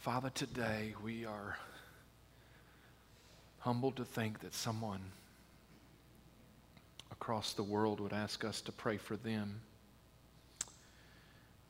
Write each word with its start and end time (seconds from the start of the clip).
Father, 0.00 0.30
today 0.30 0.94
we 1.02 1.26
are 1.26 1.58
humbled 3.58 3.96
to 3.96 4.04
think 4.04 4.38
that 4.38 4.54
someone 4.54 5.00
across 7.10 7.52
the 7.52 7.64
world 7.64 7.98
would 7.98 8.12
ask 8.12 8.44
us 8.44 8.60
to 8.60 8.70
pray 8.70 8.96
for 8.96 9.16
them. 9.16 9.60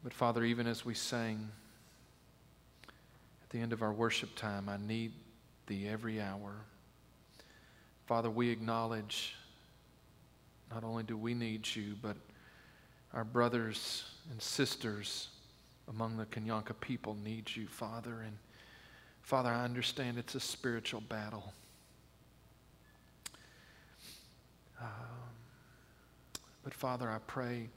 But 0.04 0.12
Father, 0.12 0.44
even 0.44 0.66
as 0.66 0.84
we 0.84 0.92
sang 0.92 1.48
at 3.42 3.48
the 3.48 3.60
end 3.60 3.72
of 3.72 3.80
our 3.80 3.94
worship 3.94 4.36
time, 4.36 4.68
I 4.68 4.76
need 4.76 5.12
thee 5.66 5.88
every 5.88 6.20
hour. 6.20 6.52
Father, 8.06 8.28
we 8.28 8.50
acknowledge 8.50 9.36
not 10.70 10.84
only 10.84 11.02
do 11.02 11.16
we 11.16 11.32
need 11.32 11.66
you, 11.74 11.94
but 12.02 12.18
our 13.14 13.24
brothers 13.24 14.04
and 14.30 14.40
sisters 14.40 15.30
among 15.88 16.16
the 16.16 16.26
Kanyanka 16.26 16.78
people 16.80 17.16
needs 17.24 17.56
you, 17.56 17.66
Father. 17.66 18.20
And 18.20 18.36
Father, 19.22 19.50
I 19.50 19.64
understand 19.64 20.18
it's 20.18 20.34
a 20.34 20.40
spiritual 20.40 21.00
battle. 21.00 21.52
Um, 24.80 24.86
but 26.62 26.72
Father, 26.74 27.10
I 27.10 27.18
pray 27.26 27.68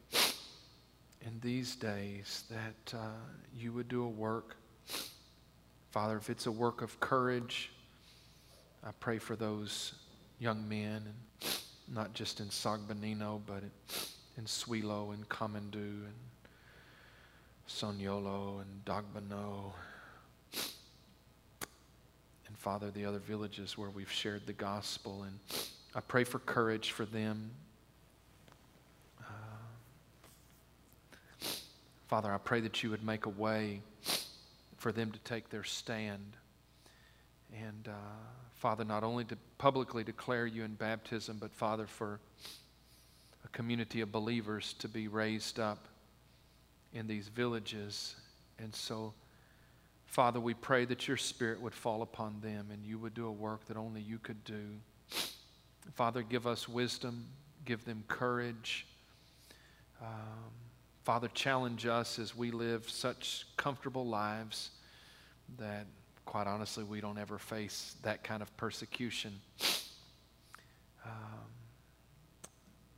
in 1.25 1.39
these 1.41 1.75
days 1.75 2.43
that 2.49 2.97
uh, 2.97 3.07
you 3.55 3.73
would 3.73 3.87
do 3.87 4.03
a 4.03 4.09
work. 4.09 4.55
Father, 5.91 6.17
if 6.17 6.29
it's 6.29 6.45
a 6.45 6.51
work 6.51 6.81
of 6.81 6.99
courage, 6.99 7.71
I 8.83 8.91
pray 8.99 9.17
for 9.17 9.35
those 9.35 9.93
young 10.39 10.67
men, 10.67 11.03
and 11.05 11.61
not 11.87 12.13
just 12.13 12.39
in 12.39 12.47
Sagbanino, 12.47 13.41
but 13.45 13.63
in 14.37 14.45
Swilo 14.45 15.13
and 15.13 15.27
Kamandu 15.29 16.05
and 16.05 16.13
Sonyolo 17.71 18.61
and 18.61 18.85
Dagbano. 18.85 19.71
And 22.47 22.57
Father, 22.57 22.91
the 22.91 23.05
other 23.05 23.19
villages 23.19 23.77
where 23.77 23.89
we've 23.89 24.11
shared 24.11 24.45
the 24.45 24.53
gospel. 24.53 25.23
And 25.23 25.39
I 25.95 26.01
pray 26.01 26.25
for 26.25 26.39
courage 26.39 26.91
for 26.91 27.05
them. 27.05 27.51
Uh, 29.19 29.23
Father, 32.07 32.31
I 32.31 32.37
pray 32.37 32.59
that 32.59 32.83
you 32.83 32.89
would 32.89 33.03
make 33.03 33.25
a 33.25 33.29
way 33.29 33.81
for 34.77 34.91
them 34.91 35.11
to 35.11 35.19
take 35.19 35.49
their 35.49 35.63
stand. 35.63 36.35
And 37.53 37.87
uh, 37.87 37.91
Father, 38.55 38.83
not 38.83 39.03
only 39.03 39.23
to 39.25 39.37
publicly 39.57 40.03
declare 40.03 40.45
you 40.45 40.63
in 40.63 40.73
baptism, 40.73 41.37
but 41.39 41.53
Father, 41.53 41.87
for 41.87 42.19
a 43.45 43.47
community 43.47 44.01
of 44.01 44.11
believers 44.11 44.73
to 44.79 44.89
be 44.89 45.07
raised 45.07 45.59
up 45.59 45.87
in 46.93 47.07
these 47.07 47.27
villages. 47.27 48.15
And 48.59 48.73
so, 48.73 49.13
Father, 50.05 50.39
we 50.39 50.53
pray 50.53 50.85
that 50.85 51.07
your 51.07 51.17
Spirit 51.17 51.61
would 51.61 51.73
fall 51.73 52.01
upon 52.01 52.39
them 52.41 52.67
and 52.71 52.85
you 52.85 52.97
would 52.99 53.13
do 53.13 53.27
a 53.27 53.31
work 53.31 53.65
that 53.65 53.77
only 53.77 54.01
you 54.01 54.19
could 54.19 54.43
do. 54.43 54.65
Father, 55.93 56.21
give 56.21 56.45
us 56.47 56.69
wisdom, 56.69 57.25
give 57.65 57.83
them 57.85 58.03
courage. 58.07 58.85
Um, 60.01 60.51
Father, 61.03 61.29
challenge 61.33 61.85
us 61.85 62.19
as 62.19 62.35
we 62.35 62.51
live 62.51 62.89
such 62.89 63.47
comfortable 63.57 64.05
lives 64.05 64.71
that, 65.57 65.87
quite 66.25 66.47
honestly, 66.47 66.83
we 66.83 67.01
don't 67.01 67.17
ever 67.17 67.37
face 67.37 67.95
that 68.03 68.23
kind 68.23 68.41
of 68.41 68.55
persecution. 68.57 69.33
Um, 71.05 71.11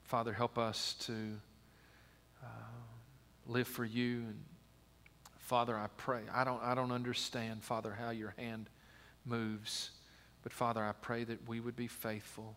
Father, 0.03 0.33
help 0.33 0.57
us 0.57 0.95
to 1.05 1.13
uh, 2.43 2.72
live 3.47 3.67
for 3.67 3.85
you. 3.85 4.17
And 4.19 4.43
Father, 5.39 5.77
I 5.77 5.87
pray. 5.97 6.21
I 6.33 6.43
don't, 6.43 6.61
I 6.61 6.75
don't 6.75 6.91
understand, 6.91 7.63
Father, 7.63 7.95
how 7.97 8.11
your 8.11 8.33
hand 8.37 8.69
moves. 9.25 9.91
But 10.41 10.53
Father, 10.53 10.83
I 10.83 10.91
pray 10.93 11.23
that 11.23 11.47
we 11.47 11.59
would 11.59 11.75
be 11.75 11.87
faithful 11.87 12.55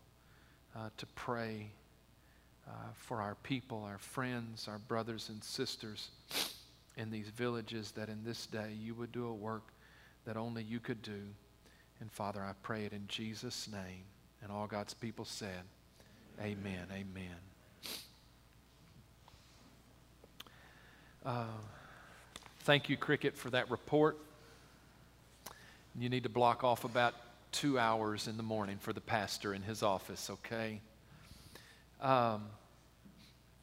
uh, 0.75 0.91
to 0.97 1.07
pray 1.07 1.71
uh, 2.67 2.71
for 2.95 3.21
our 3.21 3.37
people, 3.37 3.85
our 3.85 3.99
friends, 3.99 4.67
our 4.69 4.79
brothers 4.79 5.29
and 5.29 5.43
sisters 5.43 6.11
in 6.97 7.11
these 7.11 7.29
villages, 7.29 7.93
that 7.93 8.09
in 8.09 8.25
this 8.25 8.47
day 8.47 8.73
you 8.81 8.95
would 8.95 9.13
do 9.13 9.27
a 9.27 9.35
work 9.35 9.73
that 10.25 10.37
only 10.37 10.63
you 10.63 10.81
could 10.81 11.03
do. 11.03 11.23
And 12.01 12.11
Father, 12.11 12.43
I 12.43 12.53
pray 12.63 12.85
it 12.85 12.93
in 12.93 13.07
Jesus' 13.09 13.69
name. 13.71 14.05
And 14.43 14.53
all 14.53 14.67
God's 14.67 14.95
people 14.95 15.25
said, 15.25 15.63
Amen. 16.41 16.87
Amen. 16.93 17.56
Thank 22.61 22.89
you, 22.89 22.97
Cricket, 22.97 23.37
for 23.37 23.51
that 23.51 23.71
report. 23.71 24.17
You 25.99 26.09
need 26.09 26.23
to 26.23 26.29
block 26.29 26.63
off 26.63 26.85
about 26.85 27.15
two 27.51 27.79
hours 27.79 28.29
in 28.29 28.37
the 28.37 28.43
morning 28.43 28.77
for 28.79 28.93
the 28.93 29.01
pastor 29.01 29.55
in 29.55 29.63
his 29.63 29.83
office, 29.83 30.31
okay? 30.31 30.81
Um, 32.01 32.45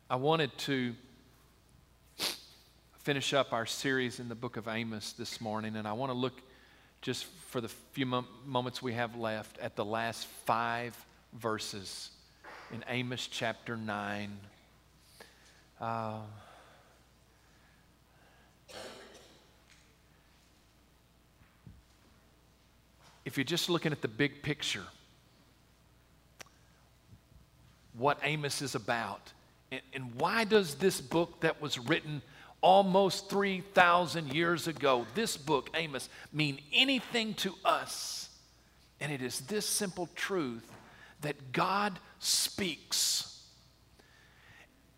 I 0.10 0.16
wanted 0.16 0.58
to 0.60 0.94
finish 3.00 3.34
up 3.34 3.54
our 3.54 3.66
series 3.66 4.20
in 4.20 4.30
the 4.30 4.36
book 4.36 4.58
of 4.58 4.68
Amos 4.68 5.14
this 5.14 5.40
morning, 5.40 5.76
and 5.76 5.88
I 5.88 5.94
want 5.94 6.12
to 6.12 6.18
look 6.18 6.42
just 7.02 7.26
for 7.50 7.62
the 7.62 7.70
few 7.70 8.06
mom- 8.06 8.28
moments 8.46 8.82
we 8.82 8.94
have 8.94 9.16
left 9.16 9.58
at 9.60 9.76
the 9.76 9.86
last 9.86 10.28
five 10.46 10.98
verses 11.34 12.10
in 12.74 12.84
Amos 12.88 13.28
chapter 13.28 13.78
9. 13.78 14.38
Uh, 15.80 16.20
if 23.34 23.38
you're 23.40 23.44
just 23.44 23.68
looking 23.68 23.92
at 23.92 24.04
the 24.04 24.08
big 24.08 24.44
picture, 24.44 24.84
what 27.98 28.20
Amos 28.22 28.62
is 28.62 28.76
about, 28.76 29.34
and, 29.72 29.82
and 29.92 30.14
why 30.20 30.44
does 30.44 30.76
this 30.76 31.02
book 31.02 31.40
that 31.42 31.60
was 31.60 31.80
written 31.80 32.22
almost 32.62 33.32
3,000 33.32 34.32
years 34.32 34.68
ago, 34.68 35.08
this 35.16 35.36
book, 35.36 35.72
Amos, 35.74 36.10
mean 36.32 36.60
anything 36.72 37.34
to 37.34 37.56
us? 37.66 38.30
And 39.02 39.12
it 39.12 39.24
is 39.24 39.40
this 39.40 39.66
simple 39.66 40.08
truth 40.14 40.72
that 41.22 41.52
God 41.54 41.98
speaks. 42.20 43.44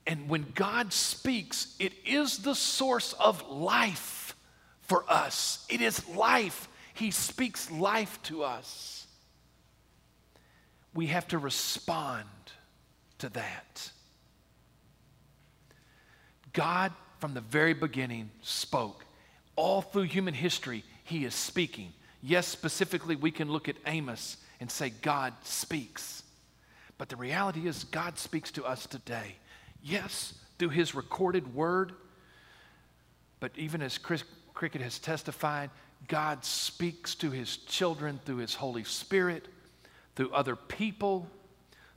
And 0.06 0.28
when 0.28 0.46
God 0.56 0.92
speaks, 0.92 1.74
it 1.80 1.94
is 2.06 2.40
the 2.40 2.54
source 2.54 3.14
of 3.14 3.50
life 3.50 4.36
for 4.82 5.06
us. 5.10 5.66
It 5.70 5.80
is 5.80 6.06
life 6.10 6.68
he 6.96 7.12
speaks 7.12 7.70
life 7.70 8.20
to 8.24 8.44
us. 8.44 9.06
We 10.94 11.08
have 11.08 11.28
to 11.28 11.38
respond 11.38 12.30
to 13.20 13.28
that. 13.30 13.92
God, 16.54 16.94
from 17.20 17.34
the 17.34 17.42
very 17.42 17.74
beginning, 17.74 18.32
spoke. 18.42 19.04
All 19.58 19.82
through 19.82 20.04
human 20.04 20.34
history, 20.34 20.86
He 21.04 21.26
is 21.26 21.36
speaking. 21.36 21.92
Yes, 22.24 22.48
specifically, 22.48 23.18
we 23.18 23.30
can 23.30 23.52
look 23.52 23.68
at 23.68 23.76
Amos 23.86 24.38
and 24.62 24.72
say, 24.72 24.90
God 25.02 25.34
speaks. 25.44 26.24
But 26.98 27.10
the 27.10 27.18
reality 27.18 27.68
is, 27.68 27.84
God 27.84 28.18
speaks 28.18 28.52
to 28.52 28.64
us 28.64 28.88
today. 28.88 29.36
Yes, 29.84 30.34
through 30.58 30.70
His 30.70 30.96
recorded 30.96 31.54
word, 31.54 31.92
but 33.42 33.52
even 33.58 33.82
as 33.82 33.98
Chris 33.98 34.24
Cricket 34.54 34.82
has 34.82 34.98
testified, 34.98 35.70
God 36.08 36.44
speaks 36.44 37.16
to 37.16 37.32
his 37.32 37.58
children 37.58 38.20
through 38.26 38.38
his 38.38 38.56
Holy 38.56 38.84
Spirit, 38.84 39.48
through 40.16 40.32
other 40.32 40.56
people, 40.56 41.28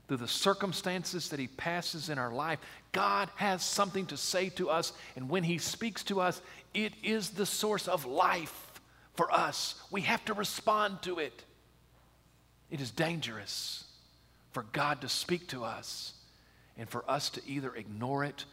through 0.07 0.17
the 0.17 0.27
circumstances 0.27 1.29
that 1.29 1.39
he 1.39 1.47
passes 1.47 2.09
in 2.09 2.17
our 2.17 2.31
life. 2.31 2.59
God 2.91 3.29
has 3.35 3.63
something 3.63 4.05
to 4.07 4.17
say 4.17 4.49
to 4.49 4.69
us, 4.69 4.93
and 5.15 5.29
when 5.29 5.43
he 5.43 5.57
speaks 5.57 6.03
to 6.05 6.21
us, 6.21 6.41
it 6.73 6.93
is 7.03 7.31
the 7.31 7.45
source 7.45 7.87
of 7.87 8.05
life 8.05 8.81
for 9.15 9.31
us. 9.31 9.75
We 9.91 10.01
have 10.01 10.23
to 10.25 10.33
respond 10.33 11.01
to 11.03 11.19
it. 11.19 11.43
It 12.71 12.81
is 12.81 12.91
dangerous 12.91 13.83
for 14.51 14.63
God 14.71 15.01
to 15.01 15.09
speak 15.09 15.47
to 15.49 15.63
us 15.63 16.13
and 16.77 16.89
for 16.89 17.03
us 17.09 17.29
to 17.31 17.41
either 17.45 17.75
ignore 17.75 18.23
it 18.23 18.45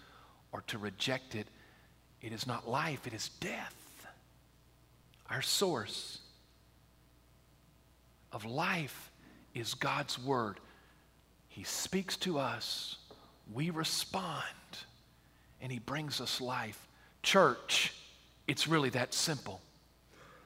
or 0.53 0.63
to 0.63 0.79
reject 0.79 1.35
it. 1.35 1.47
It 2.21 2.33
is 2.33 2.47
not 2.47 2.69
life, 2.69 3.07
it 3.07 3.15
is 3.15 3.29
death 3.41 3.86
our 5.31 5.43
source 5.43 6.19
of 8.33 8.45
life 8.45 9.11
is 9.55 9.75
God's 9.75 10.19
Word. 10.19 10.61
He 11.49 11.63
speaks 11.65 12.17
to 12.19 12.39
us, 12.39 12.97
we 13.53 13.71
respond, 13.71 14.45
and 15.61 15.73
He 15.73 15.79
brings 15.79 16.21
us 16.21 16.41
life. 16.41 16.87
Church, 17.23 17.95
it's 18.47 18.69
really 18.69 18.91
that 18.91 19.15
simple. 19.15 19.61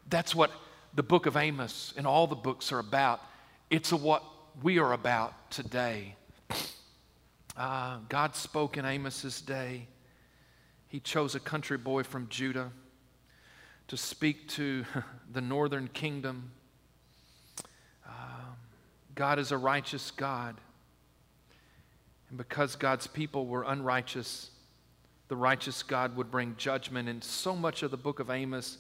That's 0.09 0.35
what 0.35 0.51
the 0.95 1.03
book 1.03 1.27
of 1.27 1.37
Amos 1.37 1.93
and 1.97 2.07
all 2.07 2.27
the 2.27 2.37
books 2.37 2.73
are 2.73 2.79
about. 2.79 3.21
It's 3.69 3.93
what 3.93 4.23
we 4.63 4.79
are 4.79 4.93
about 4.93 5.51
today. 5.51 6.15
Uh, 7.57 7.99
God 8.09 8.35
spoke 8.35 8.77
in 8.77 8.85
Amos's 8.85 9.41
day. 9.41 9.87
He 10.89 10.99
chose 10.99 11.35
a 11.35 11.41
country 11.41 11.77
boy 11.77 12.03
from 12.05 12.29
Judah 12.29 12.73
to 13.91 13.97
speak 13.97 14.47
to 14.47 14.85
the 15.33 15.41
northern 15.41 15.89
kingdom. 15.89 16.53
Um, 18.07 18.55
God 19.17 19.41
is 19.41 19.51
a 19.51 19.59
righteous 19.59 20.13
God. 20.13 20.55
And 22.29 22.39
because 22.39 22.77
God's 22.77 23.09
people 23.09 23.47
were 23.47 23.65
unrighteous, 23.65 24.51
the 25.27 25.35
righteous 25.35 25.83
God 25.83 26.15
would 26.15 26.31
bring 26.31 26.55
judgment. 26.57 27.09
And 27.09 27.23
so 27.23 27.57
much 27.57 27.83
of 27.83 27.91
the 27.91 27.97
book 27.97 28.21
of 28.21 28.31
Amos 28.31 28.79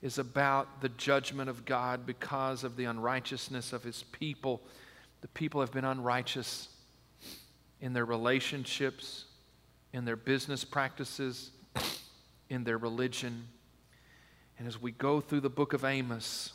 is 0.00 0.16
about 0.16 0.80
the 0.80 0.88
judgment 0.88 1.50
of 1.50 1.66
God 1.66 2.06
because 2.06 2.64
of 2.64 2.76
the 2.76 2.86
unrighteousness 2.86 3.74
of 3.74 3.82
his 3.82 4.04
people. 4.04 4.62
The 5.20 5.28
people 5.28 5.60
have 5.60 5.72
been 5.72 5.84
unrighteous 5.84 6.70
in 7.82 7.92
their 7.92 8.06
relationships, 8.06 9.26
in 9.92 10.06
their 10.06 10.16
business 10.16 10.64
practices, 10.64 11.50
in 12.48 12.64
their 12.64 12.78
religion. 12.78 13.48
And 14.58 14.66
as 14.66 14.80
we 14.80 14.90
go 14.90 15.20
through 15.20 15.40
the 15.40 15.50
book 15.50 15.72
of 15.72 15.84
Amos, 15.84 16.52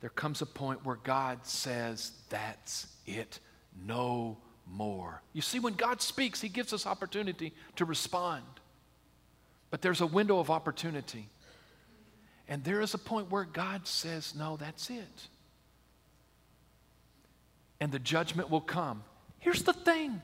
there 0.00 0.10
comes 0.10 0.42
a 0.42 0.46
point 0.46 0.84
where 0.84 0.96
God 0.96 1.46
says, 1.46 2.12
That's 2.28 2.86
it, 3.06 3.38
no 3.86 4.36
more. 4.66 5.22
You 5.32 5.42
see, 5.42 5.58
when 5.58 5.74
God 5.74 6.02
speaks, 6.02 6.40
He 6.40 6.48
gives 6.48 6.72
us 6.72 6.86
opportunity 6.86 7.54
to 7.76 7.84
respond. 7.84 8.44
But 9.70 9.80
there's 9.80 10.00
a 10.00 10.06
window 10.06 10.38
of 10.38 10.50
opportunity. 10.50 11.28
And 12.48 12.62
there 12.64 12.80
is 12.80 12.92
a 12.92 12.98
point 12.98 13.30
where 13.30 13.44
God 13.44 13.86
says, 13.86 14.34
No, 14.34 14.56
that's 14.56 14.90
it. 14.90 15.28
And 17.80 17.90
the 17.90 17.98
judgment 17.98 18.50
will 18.50 18.60
come. 18.60 19.04
Here's 19.38 19.62
the 19.62 19.72
thing 19.72 20.20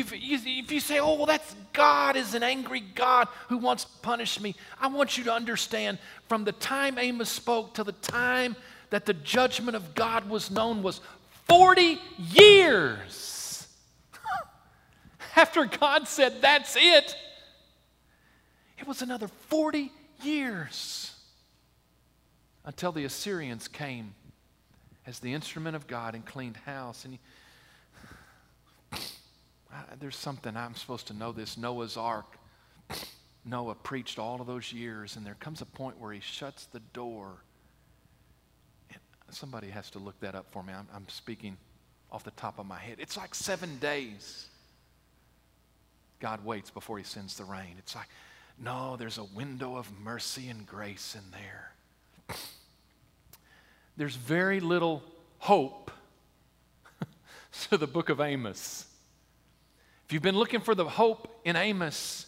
if 0.00 0.12
you, 0.12 0.38
if 0.58 0.72
you 0.72 0.80
say, 0.80 0.98
oh, 0.98 1.14
well, 1.14 1.26
that's 1.26 1.54
God 1.72 2.16
is 2.16 2.34
an 2.34 2.42
angry 2.42 2.80
God 2.80 3.28
who 3.48 3.58
wants 3.58 3.84
to 3.84 3.90
punish 4.00 4.40
me, 4.40 4.54
I 4.80 4.88
want 4.88 5.18
you 5.18 5.24
to 5.24 5.32
understand 5.32 5.98
from 6.28 6.44
the 6.44 6.52
time 6.52 6.98
Amos 6.98 7.28
spoke 7.28 7.74
to 7.74 7.84
the 7.84 7.92
time 7.92 8.56
that 8.90 9.06
the 9.06 9.14
judgment 9.14 9.76
of 9.76 9.94
God 9.94 10.28
was 10.28 10.50
known 10.50 10.82
was 10.82 11.00
40 11.48 11.98
years. 12.18 13.66
After 15.36 15.64
God 15.64 16.06
said, 16.06 16.42
that's 16.42 16.76
it, 16.76 17.16
it 18.78 18.86
was 18.86 19.02
another 19.02 19.28
40 19.28 19.90
years 20.22 21.14
until 22.64 22.92
the 22.92 23.04
Assyrians 23.04 23.68
came 23.68 24.14
as 25.06 25.18
the 25.18 25.32
instrument 25.32 25.76
of 25.76 25.86
God 25.86 26.14
and 26.14 26.24
cleaned 26.24 26.56
house. 26.58 27.04
And 27.04 27.18
there's 30.00 30.16
something 30.16 30.56
I'm 30.56 30.74
supposed 30.74 31.08
to 31.08 31.14
know 31.14 31.32
this. 31.32 31.56
Noah's 31.56 31.96
Ark. 31.96 32.38
Noah 33.44 33.74
preached 33.74 34.18
all 34.18 34.40
of 34.40 34.46
those 34.46 34.72
years, 34.72 35.16
and 35.16 35.26
there 35.26 35.36
comes 35.40 35.60
a 35.60 35.66
point 35.66 35.98
where 35.98 36.12
he 36.12 36.20
shuts 36.20 36.66
the 36.66 36.80
door. 36.92 37.42
And 38.90 39.00
somebody 39.30 39.68
has 39.70 39.90
to 39.90 39.98
look 39.98 40.18
that 40.20 40.34
up 40.34 40.46
for 40.50 40.62
me. 40.62 40.72
I'm, 40.72 40.86
I'm 40.94 41.08
speaking 41.08 41.56
off 42.10 42.24
the 42.24 42.30
top 42.32 42.58
of 42.58 42.66
my 42.66 42.78
head. 42.78 42.98
It's 43.00 43.16
like 43.16 43.34
seven 43.34 43.78
days. 43.78 44.46
God 46.20 46.44
waits 46.44 46.70
before 46.70 46.98
he 46.98 47.04
sends 47.04 47.36
the 47.36 47.44
rain. 47.44 47.74
It's 47.78 47.96
like, 47.96 48.08
no, 48.58 48.96
there's 48.96 49.18
a 49.18 49.24
window 49.24 49.76
of 49.76 49.90
mercy 50.00 50.48
and 50.48 50.64
grace 50.66 51.16
in 51.16 51.30
there. 51.32 51.72
There's 53.96 54.14
very 54.14 54.60
little 54.60 55.02
hope 55.38 55.90
to 57.70 57.76
the 57.76 57.88
book 57.88 58.08
of 58.08 58.20
Amos. 58.20 58.86
If 60.12 60.14
you've 60.14 60.22
been 60.22 60.36
looking 60.36 60.60
for 60.60 60.74
the 60.74 60.84
hope 60.84 61.40
in 61.42 61.56
Amos, 61.56 62.26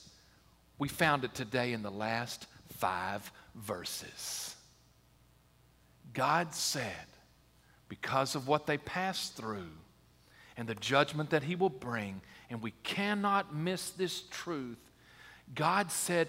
we 0.78 0.88
found 0.88 1.22
it 1.22 1.34
today 1.34 1.75
in 1.75 1.82
the 1.82 1.90
last 1.90 2.46
five 2.78 3.31
verses. 3.54 4.54
God 6.14 6.54
said, 6.54 7.06
because 7.90 8.36
of 8.36 8.48
what 8.48 8.64
they 8.64 8.78
passed 8.78 9.36
through 9.36 9.69
and 10.56 10.66
the 10.66 10.76
judgment 10.76 11.28
that 11.28 11.42
He 11.42 11.56
will 11.56 11.69
bring, 11.69 12.22
and 12.48 12.62
we 12.62 12.72
cannot 12.84 13.54
miss 13.54 13.90
this 13.90 14.22
truth, 14.30 14.80
God 15.54 15.92
said, 15.92 16.28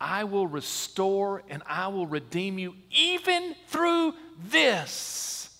I 0.00 0.24
will 0.24 0.48
restore 0.48 1.44
and 1.48 1.62
I 1.68 1.86
will 1.86 2.08
redeem 2.08 2.58
you 2.58 2.74
even 2.90 3.54
through 3.68 4.14
this. 4.44 5.56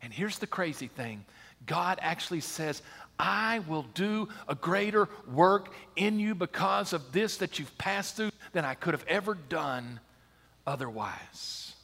And 0.00 0.14
here's 0.14 0.38
the 0.38 0.46
crazy 0.46 0.88
thing 0.88 1.26
God 1.66 1.98
actually 2.02 2.40
says, 2.40 2.82
I 3.18 3.60
will 3.60 3.86
do 3.94 4.28
a 4.48 4.54
greater 4.54 5.08
work 5.32 5.72
in 5.96 6.18
you 6.18 6.34
because 6.34 6.92
of 6.92 7.12
this 7.12 7.36
that 7.38 7.58
you've 7.58 7.76
passed 7.78 8.16
through 8.16 8.30
than 8.52 8.64
I 8.64 8.74
could 8.74 8.94
have 8.94 9.04
ever 9.06 9.34
done 9.34 10.00
otherwise. 10.66 11.74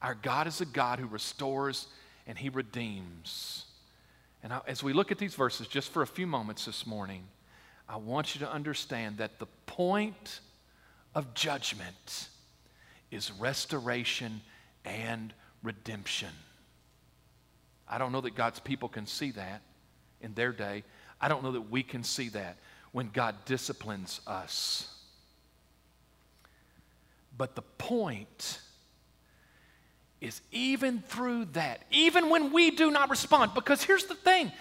Our 0.00 0.14
God 0.14 0.46
is 0.46 0.60
a 0.60 0.66
God 0.66 0.98
who 0.98 1.06
restores 1.06 1.88
and 2.26 2.38
He 2.38 2.48
redeems. 2.48 3.64
And 4.42 4.52
as 4.66 4.82
we 4.82 4.92
look 4.92 5.12
at 5.12 5.18
these 5.18 5.34
verses 5.34 5.66
just 5.66 5.90
for 5.90 6.02
a 6.02 6.06
few 6.06 6.26
moments 6.26 6.64
this 6.64 6.86
morning, 6.86 7.24
I 7.88 7.96
want 7.96 8.34
you 8.34 8.40
to 8.40 8.50
understand 8.50 9.18
that 9.18 9.38
the 9.38 9.46
point 9.66 10.40
of 11.14 11.34
judgment 11.34 12.28
is 13.10 13.32
restoration 13.32 14.40
and 14.84 15.32
redemption. 15.62 16.30
I 17.88 17.98
don't 17.98 18.12
know 18.12 18.20
that 18.22 18.34
God's 18.34 18.60
people 18.60 18.88
can 18.88 19.06
see 19.06 19.30
that 19.32 19.62
in 20.20 20.34
their 20.34 20.52
day. 20.52 20.84
I 21.20 21.28
don't 21.28 21.42
know 21.42 21.52
that 21.52 21.70
we 21.70 21.82
can 21.82 22.04
see 22.04 22.28
that 22.30 22.56
when 22.92 23.10
God 23.12 23.34
disciplines 23.44 24.20
us. 24.26 24.92
But 27.36 27.54
the 27.54 27.62
point 27.62 28.60
is 30.20 30.40
even 30.50 31.00
through 31.00 31.46
that, 31.52 31.82
even 31.90 32.30
when 32.30 32.52
we 32.52 32.70
do 32.70 32.90
not 32.90 33.10
respond, 33.10 33.52
because 33.54 33.82
here's 33.82 34.06
the 34.06 34.14
thing 34.14 34.52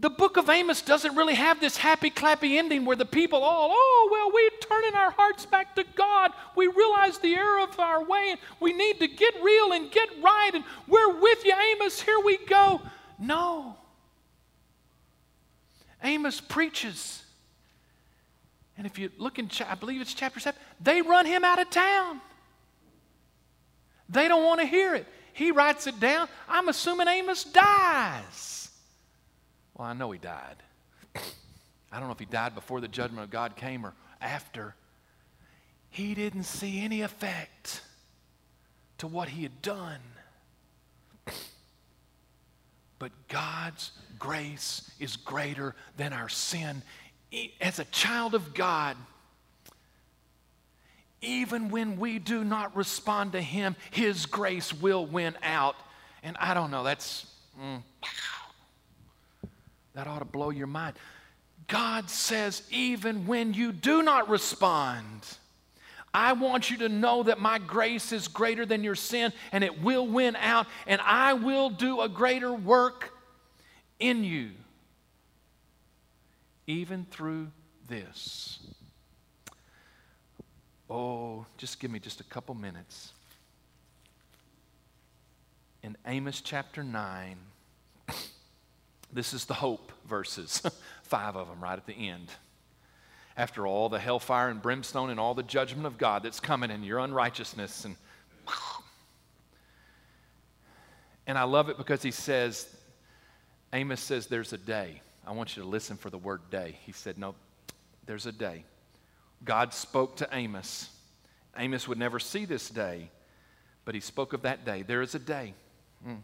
the 0.00 0.10
book 0.10 0.38
of 0.38 0.48
Amos 0.48 0.80
doesn't 0.80 1.14
really 1.14 1.34
have 1.34 1.60
this 1.60 1.76
happy 1.76 2.10
clappy 2.10 2.56
ending 2.56 2.86
where 2.86 2.96
the 2.96 3.04
people 3.04 3.42
all, 3.44 3.70
oh, 3.70 4.08
well, 4.10 4.32
we're 4.32 4.50
turning 4.60 4.94
our 4.94 5.10
hearts 5.10 5.44
back 5.44 5.76
to 5.76 5.84
God. 5.94 6.32
We 6.56 6.68
realize 6.68 7.18
the 7.18 7.34
error 7.34 7.60
of 7.60 7.78
our 7.78 8.02
way 8.02 8.30
and 8.30 8.40
we 8.60 8.72
need 8.72 8.98
to 9.00 9.08
get 9.08 9.34
real 9.42 9.72
and 9.72 9.90
get 9.90 10.08
right 10.22 10.52
and 10.54 10.64
we're 10.88 11.20
with 11.20 11.44
you, 11.44 11.52
Amos, 11.52 12.00
here 12.00 12.18
we 12.24 12.38
go. 12.46 12.80
No. 13.18 13.76
Amos 16.02 16.40
preaches. 16.40 17.22
And 18.76 18.86
if 18.86 18.98
you 18.98 19.10
look 19.18 19.38
in, 19.38 19.50
I 19.68 19.74
believe 19.74 20.00
it's 20.00 20.14
chapter 20.14 20.40
7, 20.40 20.58
they 20.80 21.02
run 21.02 21.26
him 21.26 21.44
out 21.44 21.60
of 21.60 21.70
town. 21.70 22.20
They 24.08 24.26
don't 24.26 24.44
want 24.44 24.60
to 24.60 24.66
hear 24.66 24.94
it. 24.94 25.06
He 25.32 25.52
writes 25.52 25.86
it 25.86 26.00
down. 26.00 26.28
I'm 26.48 26.68
assuming 26.68 27.06
Amos 27.06 27.44
dies. 27.44 28.70
Well, 29.74 29.86
I 29.86 29.92
know 29.92 30.10
he 30.10 30.18
died. 30.18 30.56
I 31.92 31.98
don't 31.98 32.08
know 32.08 32.12
if 32.12 32.18
he 32.18 32.24
died 32.24 32.54
before 32.54 32.80
the 32.80 32.88
judgment 32.88 33.24
of 33.24 33.30
God 33.30 33.56
came 33.56 33.84
or 33.84 33.94
after. 34.20 34.74
He 35.90 36.14
didn't 36.14 36.44
see 36.44 36.80
any 36.80 37.02
effect 37.02 37.82
to 38.98 39.06
what 39.06 39.28
he 39.28 39.42
had 39.42 39.60
done. 39.62 40.00
But 43.00 43.10
God's 43.28 43.92
grace 44.18 44.88
is 45.00 45.16
greater 45.16 45.74
than 45.96 46.12
our 46.12 46.28
sin. 46.28 46.82
As 47.60 47.80
a 47.80 47.84
child 47.86 48.34
of 48.34 48.54
God, 48.54 48.96
even 51.22 51.70
when 51.70 51.98
we 51.98 52.18
do 52.18 52.44
not 52.44 52.76
respond 52.76 53.32
to 53.32 53.40
Him, 53.40 53.74
His 53.90 54.26
grace 54.26 54.72
will 54.72 55.06
win 55.06 55.34
out. 55.42 55.76
And 56.22 56.36
I 56.38 56.52
don't 56.52 56.70
know, 56.70 56.84
that's, 56.84 57.26
mm, 57.60 57.82
that 59.94 60.06
ought 60.06 60.18
to 60.18 60.24
blow 60.26 60.50
your 60.50 60.66
mind. 60.66 60.96
God 61.68 62.10
says, 62.10 62.62
even 62.70 63.26
when 63.26 63.54
you 63.54 63.72
do 63.72 64.02
not 64.02 64.28
respond, 64.28 65.24
I 66.12 66.32
want 66.32 66.70
you 66.70 66.78
to 66.78 66.88
know 66.88 67.22
that 67.22 67.38
my 67.38 67.58
grace 67.58 68.12
is 68.12 68.26
greater 68.26 68.66
than 68.66 68.82
your 68.82 68.96
sin 68.96 69.32
and 69.52 69.62
it 69.62 69.80
will 69.80 70.06
win 70.06 70.36
out, 70.36 70.66
and 70.86 71.00
I 71.04 71.34
will 71.34 71.70
do 71.70 72.00
a 72.00 72.08
greater 72.08 72.52
work 72.52 73.12
in 74.00 74.24
you, 74.24 74.50
even 76.66 77.06
through 77.10 77.48
this. 77.86 78.58
Oh, 80.88 81.46
just 81.56 81.78
give 81.78 81.90
me 81.90 82.00
just 82.00 82.20
a 82.20 82.24
couple 82.24 82.56
minutes. 82.56 83.12
In 85.84 85.96
Amos 86.06 86.40
chapter 86.40 86.82
9, 86.82 87.36
this 89.12 89.32
is 89.32 89.44
the 89.44 89.54
hope 89.54 89.92
verses, 90.08 90.60
five 91.04 91.36
of 91.36 91.48
them 91.48 91.62
right 91.62 91.78
at 91.78 91.86
the 91.86 92.08
end 92.08 92.30
after 93.40 93.66
all 93.66 93.88
the 93.88 93.98
hellfire 93.98 94.50
and 94.50 94.60
brimstone 94.60 95.08
and 95.08 95.18
all 95.18 95.32
the 95.32 95.42
judgment 95.42 95.86
of 95.86 95.96
God 95.96 96.22
that's 96.22 96.40
coming 96.40 96.70
in 96.70 96.84
your 96.84 96.98
unrighteousness. 96.98 97.86
And, 97.86 97.96
and 101.26 101.38
I 101.38 101.44
love 101.44 101.70
it 101.70 101.78
because 101.78 102.02
he 102.02 102.10
says, 102.10 102.68
Amos 103.72 104.00
says, 104.00 104.26
There's 104.26 104.52
a 104.52 104.58
day. 104.58 105.00
I 105.26 105.32
want 105.32 105.56
you 105.56 105.62
to 105.62 105.68
listen 105.68 105.96
for 105.96 106.10
the 106.10 106.18
word 106.18 106.42
day. 106.50 106.76
He 106.84 106.92
said, 106.92 107.16
No, 107.16 107.34
there's 108.04 108.26
a 108.26 108.32
day 108.32 108.64
God 109.42 109.72
spoke 109.72 110.16
to 110.16 110.28
Amos. 110.32 110.90
Amos 111.56 111.88
would 111.88 111.98
never 111.98 112.18
see 112.18 112.44
this 112.44 112.68
day, 112.68 113.08
but 113.86 113.94
he 113.94 114.02
spoke 114.02 114.34
of 114.34 114.42
that 114.42 114.66
day. 114.66 114.82
There 114.82 115.00
is 115.00 115.14
a 115.14 115.18
day. 115.18 115.54
Mm. 116.06 116.18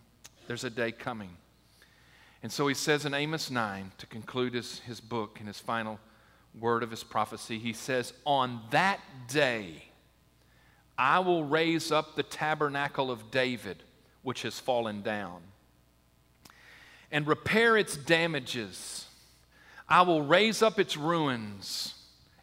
There's 0.47 0.65
a 0.65 0.71
day 0.71 0.93
coming. 0.93 1.31
And 2.43 2.53
so 2.53 2.69
he 2.69 2.75
says 2.75 3.07
in 3.07 3.15
Amos 3.15 3.51
9, 3.51 3.93
to 3.97 4.07
conclude 4.07 4.53
his, 4.53 4.81
his 4.81 5.01
book 5.01 5.39
and 5.39 5.49
his 5.49 5.59
final 5.59 5.99
word 6.59 6.83
of 6.83 6.91
his 6.91 7.05
prophecy, 7.05 7.59
he 7.59 7.73
says, 7.73 8.13
On 8.25 8.61
that 8.71 9.01
day 9.29 9.85
I 10.99 11.19
will 11.19 11.45
raise 11.45 11.93
up 11.93 12.17
the 12.17 12.23
tabernacle 12.23 13.11
of 13.11 13.31
David, 13.31 13.83
which 14.23 14.43
has 14.43 14.59
fallen 14.59 15.03
down, 15.03 15.41
and 17.11 17.27
repair 17.27 17.77
its 17.77 17.97
damages. 17.97 19.07
I 19.89 20.03
will 20.03 20.23
raise 20.23 20.63
up 20.63 20.81
its 20.81 20.97
ruins 20.97 21.95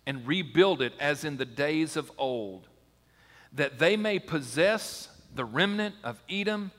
and 0.05 0.25
rebuild 0.27 0.81
it 0.81 0.93
as 0.99 1.25
in 1.25 1.37
the 1.37 1.45
days 1.45 1.97
of 1.97 2.11
old, 2.17 2.67
that 3.53 3.79
they 3.79 3.97
may 3.97 4.19
possess 4.19 5.09
the 5.35 5.45
remnant 5.45 5.95
of 6.03 6.21
Edom 6.29 6.71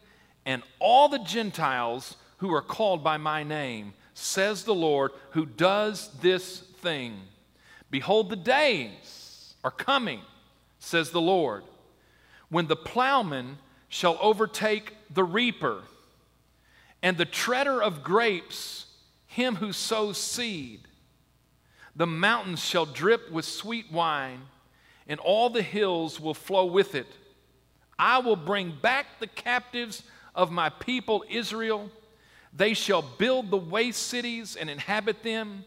and 0.47 0.63
all 0.79 1.09
the 1.09 1.19
Gentiles 1.19 2.17
who 2.39 2.53
are 2.53 2.63
called 2.63 3.03
by 3.03 3.17
my 3.17 3.43
name, 3.43 3.95
says 4.15 4.65
the 4.65 4.75
Lord, 4.75 5.13
who 5.31 5.47
does 5.47 6.11
this 6.21 6.63
thing. 6.85 7.17
Behold, 7.91 8.31
the 8.31 8.37
days 8.37 9.55
are 9.65 9.71
coming, 9.73 10.21
says 10.79 11.11
the 11.11 11.21
Lord, 11.21 11.65
when 12.49 12.69
the 12.69 12.77
plowman 12.77 13.59
shall 13.89 14.19
overtake 14.21 14.93
the 15.13 15.25
reaper, 15.25 15.83
and 17.03 17.17
the 17.17 17.25
treader 17.25 17.83
of 17.83 18.05
grapes 18.05 18.87
him 19.27 19.57
who 19.57 19.73
sows 19.73 20.17
seed. 20.17 20.81
The 21.97 22.07
mountains 22.07 22.65
shall 22.65 22.87
drip 22.87 23.31
with 23.33 23.45
sweet 23.45 23.91
wine, 23.91 24.43
and 25.09 25.19
all 25.19 25.51
the 25.51 25.63
hills 25.63 26.21
will 26.21 26.35
flow 26.35 26.67
with 26.67 26.95
it. 26.95 27.09
I 27.99 28.19
will 28.19 28.37
bring 28.37 28.73
back 28.81 29.07
the 29.19 29.27
captives 29.27 30.03
of 30.35 30.51
my 30.51 30.69
people 30.69 31.25
Israel. 31.29 31.91
They 32.53 32.75
shall 32.75 33.03
build 33.03 33.51
the 33.51 33.57
waste 33.57 34.03
cities 34.03 34.57
and 34.57 34.71
inhabit 34.71 35.23
them. 35.23 35.65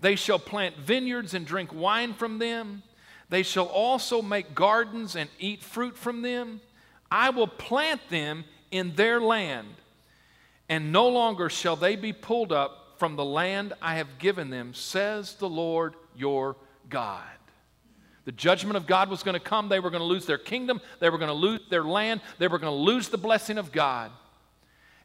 They 0.00 0.16
shall 0.16 0.38
plant 0.38 0.76
vineyards 0.76 1.34
and 1.34 1.46
drink 1.46 1.72
wine 1.74 2.14
from 2.14 2.38
them. 2.38 2.82
They 3.28 3.42
shall 3.42 3.66
also 3.66 4.22
make 4.22 4.54
gardens 4.54 5.14
and 5.14 5.30
eat 5.38 5.62
fruit 5.62 5.96
from 5.96 6.22
them. 6.22 6.60
I 7.10 7.30
will 7.30 7.46
plant 7.46 8.00
them 8.08 8.44
in 8.70 8.94
their 8.94 9.20
land, 9.20 9.68
and 10.68 10.92
no 10.92 11.08
longer 11.08 11.48
shall 11.48 11.76
they 11.76 11.96
be 11.96 12.12
pulled 12.12 12.52
up 12.52 12.94
from 12.98 13.16
the 13.16 13.24
land 13.24 13.72
I 13.80 13.96
have 13.96 14.18
given 14.18 14.50
them, 14.50 14.74
says 14.74 15.34
the 15.34 15.48
Lord 15.48 15.94
your 16.16 16.56
God. 16.88 17.22
The 18.26 18.32
judgment 18.32 18.76
of 18.76 18.86
God 18.86 19.08
was 19.08 19.22
going 19.22 19.34
to 19.34 19.40
come. 19.40 19.68
They 19.68 19.80
were 19.80 19.90
going 19.90 20.02
to 20.02 20.06
lose 20.06 20.26
their 20.26 20.38
kingdom. 20.38 20.80
They 21.00 21.08
were 21.08 21.18
going 21.18 21.30
to 21.30 21.34
lose 21.34 21.60
their 21.70 21.82
land. 21.82 22.20
They 22.38 22.46
were 22.46 22.58
going 22.58 22.72
to 22.72 22.92
lose 22.92 23.08
the 23.08 23.18
blessing 23.18 23.58
of 23.58 23.72
God. 23.72 24.10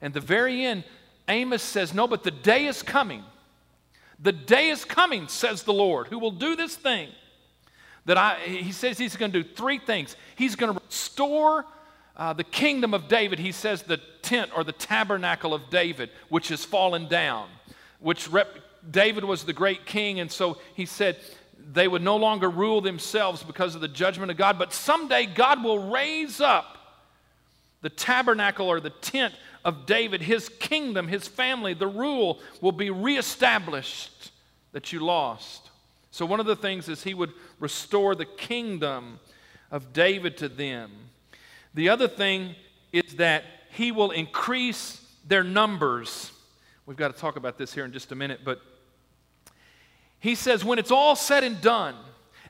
And 0.02 0.14
the 0.14 0.20
very 0.20 0.66
end, 0.66 0.84
Amos 1.28 1.64
says, 1.64 1.94
No, 1.94 2.08
but 2.08 2.24
the 2.24 2.32
day 2.32 2.66
is 2.66 2.84
coming. 2.84 3.24
The 4.20 4.32
day 4.32 4.70
is 4.70 4.86
coming, 4.86 5.28
says 5.28 5.64
the 5.64 5.74
Lord, 5.74 6.08
who 6.08 6.20
will 6.20 6.32
do 6.32 6.56
this 6.56 6.76
thing. 6.76 7.10
That 8.06 8.18
I, 8.18 8.36
he 8.40 8.72
says 8.72 8.98
he's 8.98 9.16
going 9.16 9.32
to 9.32 9.44
do 9.44 9.50
three 9.50 9.80
things. 9.80 10.16
He's 10.36 10.56
going 10.56 10.74
to 10.74 10.82
restore 10.86 11.66
uh, 12.16 12.34
the 12.34 12.44
kingdom 12.44 12.94
of 12.94 13.08
David. 13.08 13.40
He 13.40 13.52
says 13.52 13.82
the 13.82 14.00
tent 14.22 14.52
or 14.56 14.64
the 14.64 14.72
tabernacle 14.72 15.54
of 15.54 15.70
David, 15.70 16.10
which 16.30 16.50
has 16.50 16.64
fallen 16.64 17.08
down, 17.08 17.50
which 18.00 18.30
rep- 18.30 18.58
David 18.90 19.26
was 19.26 19.44
the 19.44 19.54
great 19.54 19.86
king. 19.86 20.20
And 20.20 20.32
so 20.32 20.60
he 20.76 20.86
said, 20.86 21.18
they 21.74 21.88
would 21.88 22.04
no 22.04 22.16
longer 22.16 22.50
rule 22.50 22.80
themselves 22.80 23.44
because 23.44 23.76
of 23.76 23.82
the 23.82 23.88
judgment 23.88 24.32
of 24.32 24.38
God, 24.38 24.60
but 24.60 24.72
someday 24.72 25.26
God 25.26 25.64
will 25.64 25.90
raise 25.90 26.40
up 26.40 26.78
the 27.82 27.90
tabernacle 27.90 28.68
or 28.68 28.80
the 28.80 28.90
tent 28.92 29.34
of 29.66 29.88
David, 29.88 30.22
his 30.22 30.48
kingdom, 30.48 31.08
his 31.08 31.28
family, 31.28 31.74
the 31.74 31.88
rule 31.88 32.40
will 32.62 32.72
be 32.72 32.92
reestablished 32.92 34.32
that 34.72 34.94
you 34.94 35.00
lost. 35.00 35.72
So, 36.12 36.26
one 36.26 36.40
of 36.40 36.46
the 36.46 36.56
things 36.56 36.88
is 36.88 37.04
he 37.04 37.16
would 37.16 37.34
restore 37.60 38.16
the 38.16 38.26
kingdom 38.26 39.20
of 39.72 39.92
David 39.92 40.38
to 40.38 40.48
them. 40.48 40.92
The 41.74 41.90
other 41.90 42.08
thing 42.08 42.56
is 42.94 43.16
that 43.16 43.44
he 43.72 43.92
will 43.92 44.12
increase 44.12 45.02
their 45.28 45.44
numbers. 45.44 46.32
We've 46.86 46.96
got 46.96 47.14
to 47.14 47.20
talk 47.20 47.36
about 47.36 47.58
this 47.58 47.74
here 47.74 47.84
in 47.84 47.92
just 47.92 48.12
a 48.12 48.16
minute, 48.16 48.42
but 48.46 48.62
he 50.20 50.36
says, 50.36 50.64
when 50.64 50.80
it's 50.80 50.92
all 50.92 51.16
said 51.16 51.44
and 51.44 51.60
done, 51.60 51.96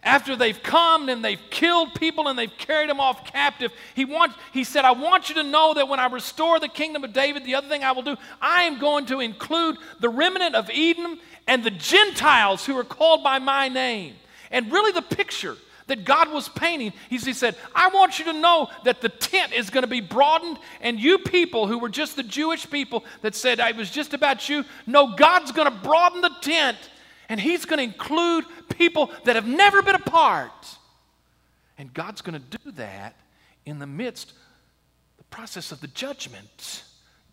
after 0.06 0.36
they've 0.36 0.62
come 0.62 1.10
and 1.10 1.26
they've 1.26 1.42
killed 1.50 1.96
people 1.96 2.28
and 2.28 2.38
they've 2.38 2.58
carried 2.58 2.90
them 2.90 3.00
off 3.00 3.26
captive, 3.26 3.72
he, 3.96 4.06
he 4.54 4.64
said, 4.64 4.86
I 4.86 4.92
want 4.92 5.30
you 5.30 5.36
to 5.36 5.44
know 5.44 5.74
that 5.74 5.90
when 5.90 6.00
I 6.00 6.06
restore 6.06 6.60
the 6.60 6.68
kingdom 6.68 7.04
of 7.04 7.12
David, 7.12 7.44
the 7.44 7.56
other 7.56 7.68
thing 7.68 7.84
I 7.84 7.92
will 7.92 8.04
do, 8.04 8.16
I 8.40 8.64
am 8.64 8.78
going 8.78 9.08
to 9.08 9.20
include 9.20 9.78
the 10.00 10.10
remnant 10.10 10.54
of 10.54 10.70
Edom 10.72 11.20
and 11.48 11.64
the 11.64 11.72
Gentiles 11.72 12.66
who 12.66 12.78
are 12.78 12.84
called 12.84 13.24
by 13.24 13.40
my 13.40 13.68
name. 13.68 14.14
And 14.52 14.72
really, 14.72 14.92
the 14.92 15.02
picture 15.02 15.58
that 15.88 16.06
God 16.06 16.32
was 16.32 16.50
painting, 16.50 16.94
he 17.10 17.18
said, 17.18 17.56
I 17.74 17.90
want 17.90 18.20
you 18.20 18.26
to 18.26 18.34
know 18.34 18.70
that 18.84 19.02
the 19.02 19.10
tent 19.10 19.54
is 19.54 19.72
going 19.72 19.84
to 19.84 19.88
be 19.88 20.02
broadened, 20.02 20.58
and 20.82 21.00
you 21.00 21.18
people 21.18 21.68
who 21.68 21.80
were 21.80 21.90
just 21.90 22.16
the 22.16 22.24
Jewish 22.24 22.70
people 22.70 23.06
that 23.22 23.36
said, 23.36 23.60
I 23.60 23.72
was 23.72 23.90
just 23.90 24.14
about 24.14 24.50
you, 24.50 24.66
no, 24.86 25.16
God's 25.16 25.52
going 25.52 25.72
to 25.72 25.80
broaden 25.80 26.22
the 26.22 26.32
tent 26.42 26.78
and 27.29 27.39
He's 27.39 27.65
going 27.65 27.77
to 27.77 27.84
include 27.84 28.46
people 28.77 29.12
that 29.24 29.36
have 29.36 29.48
never 29.48 29.82
been 29.82 29.96
apart. 29.96 30.77
And 31.77 31.94
God's 31.94 32.22
going 32.22 32.39
to 32.39 32.58
do 32.58 32.72
that 32.72 33.15
in 33.65 33.79
the 33.79 33.88
midst 33.88 34.34
the 35.17 35.24
process 35.25 35.72
of 35.72 35.82
the 35.82 35.88
judgment. 35.88 36.84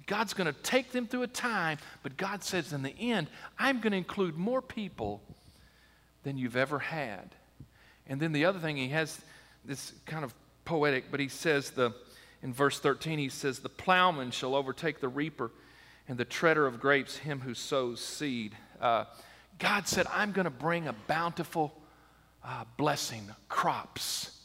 God's 0.06 0.34
going 0.34 0.52
to 0.52 0.61
take 0.62 0.90
them 0.90 1.06
through 1.06 1.22
a 1.22 1.28
time, 1.28 1.78
but 2.02 2.16
God 2.16 2.42
says 2.42 2.72
in 2.72 2.82
the 2.82 2.94
end, 2.99 3.28
I'm 3.58 3.80
going 3.80 3.92
to 3.92 3.99
include 3.99 4.37
more 4.37 4.61
people 4.61 5.22
than 6.25 6.37
you've 6.37 6.56
ever 6.56 6.78
had. 6.78 7.34
And 8.06 8.20
then 8.20 8.32
the 8.32 8.44
other 8.44 8.58
thing 8.58 8.76
he 8.76 8.88
has 8.88 9.20
this 9.64 9.92
kind 10.06 10.25
of 10.25 10.34
poetic, 10.64 11.11
but 11.11 11.20
he 11.20 11.28
says 11.28 11.70
the 11.70 11.94
in 12.42 12.52
verse 12.52 12.80
13 12.80 13.20
he 13.20 13.28
says 13.28 13.61
the 13.61 13.68
plowman 13.68 14.32
shall 14.32 14.56
overtake 14.56 15.00
the 15.00 15.08
reaper 15.08 15.52
and 16.08 16.18
the 16.18 16.25
treader 16.25 16.66
of 16.66 16.80
grapes 16.80 17.18
him 17.18 17.40
who 17.40 17.54
sows 17.54 18.00
seed. 18.00 18.56
Uh, 18.80 19.04
God 19.59 19.87
said, 19.87 20.06
I'm 20.12 20.32
going 20.32 20.44
to 20.44 20.50
bring 20.50 20.88
a 20.88 20.92
bountiful 20.92 21.73
uh, 22.44 22.64
blessing, 22.76 23.23
crops. 23.49 24.38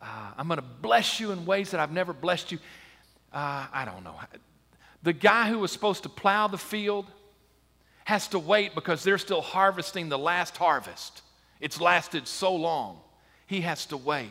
Uh, 0.00 0.32
I'm 0.36 0.48
going 0.48 0.58
to 0.58 0.66
bless 0.80 1.20
you 1.20 1.30
in 1.32 1.46
ways 1.46 1.70
that 1.70 1.80
I've 1.80 1.92
never 1.92 2.12
blessed 2.12 2.52
you. 2.52 2.58
Uh, 3.32 3.66
I 3.72 3.84
don't 3.84 4.02
know. 4.02 4.16
The 5.02 5.12
guy 5.12 5.48
who 5.48 5.58
was 5.58 5.72
supposed 5.72 6.02
to 6.02 6.08
plow 6.08 6.48
the 6.48 6.58
field 6.58 7.06
has 8.04 8.28
to 8.28 8.38
wait 8.38 8.74
because 8.74 9.04
they're 9.04 9.18
still 9.18 9.40
harvesting 9.40 10.08
the 10.08 10.18
last 10.18 10.56
harvest. 10.56 11.22
It's 11.60 11.80
lasted 11.80 12.26
so 12.26 12.54
long. 12.54 12.98
He 13.46 13.60
has 13.60 13.86
to 13.86 13.96
wait 13.96 14.30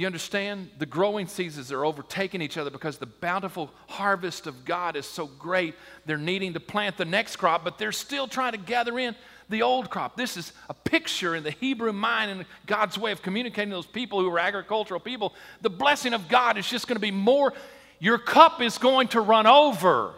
you 0.00 0.06
understand? 0.06 0.70
The 0.78 0.86
growing 0.86 1.28
seasons 1.28 1.70
are 1.70 1.84
overtaking 1.84 2.42
each 2.42 2.58
other 2.58 2.70
because 2.70 2.98
the 2.98 3.06
bountiful 3.06 3.70
harvest 3.88 4.48
of 4.48 4.64
God 4.64 4.96
is 4.96 5.06
so 5.06 5.26
great. 5.26 5.76
They're 6.04 6.18
needing 6.18 6.54
to 6.54 6.60
plant 6.60 6.96
the 6.96 7.04
next 7.04 7.36
crop, 7.36 7.62
but 7.62 7.78
they're 7.78 7.92
still 7.92 8.26
trying 8.26 8.52
to 8.52 8.58
gather 8.58 8.98
in 8.98 9.14
the 9.48 9.62
old 9.62 9.90
crop. 9.90 10.16
This 10.16 10.36
is 10.36 10.52
a 10.68 10.74
picture 10.74 11.36
in 11.36 11.44
the 11.44 11.52
Hebrew 11.52 11.92
mind 11.92 12.30
and 12.32 12.44
God's 12.66 12.98
way 12.98 13.12
of 13.12 13.22
communicating 13.22 13.70
to 13.70 13.76
those 13.76 13.86
people 13.86 14.20
who 14.20 14.28
are 14.30 14.38
agricultural 14.40 14.98
people. 14.98 15.32
The 15.60 15.70
blessing 15.70 16.12
of 16.12 16.26
God 16.26 16.58
is 16.58 16.68
just 16.68 16.88
going 16.88 16.96
to 16.96 17.00
be 17.00 17.12
more. 17.12 17.52
Your 18.00 18.18
cup 18.18 18.60
is 18.60 18.78
going 18.78 19.08
to 19.08 19.20
run 19.20 19.46
over, 19.46 20.14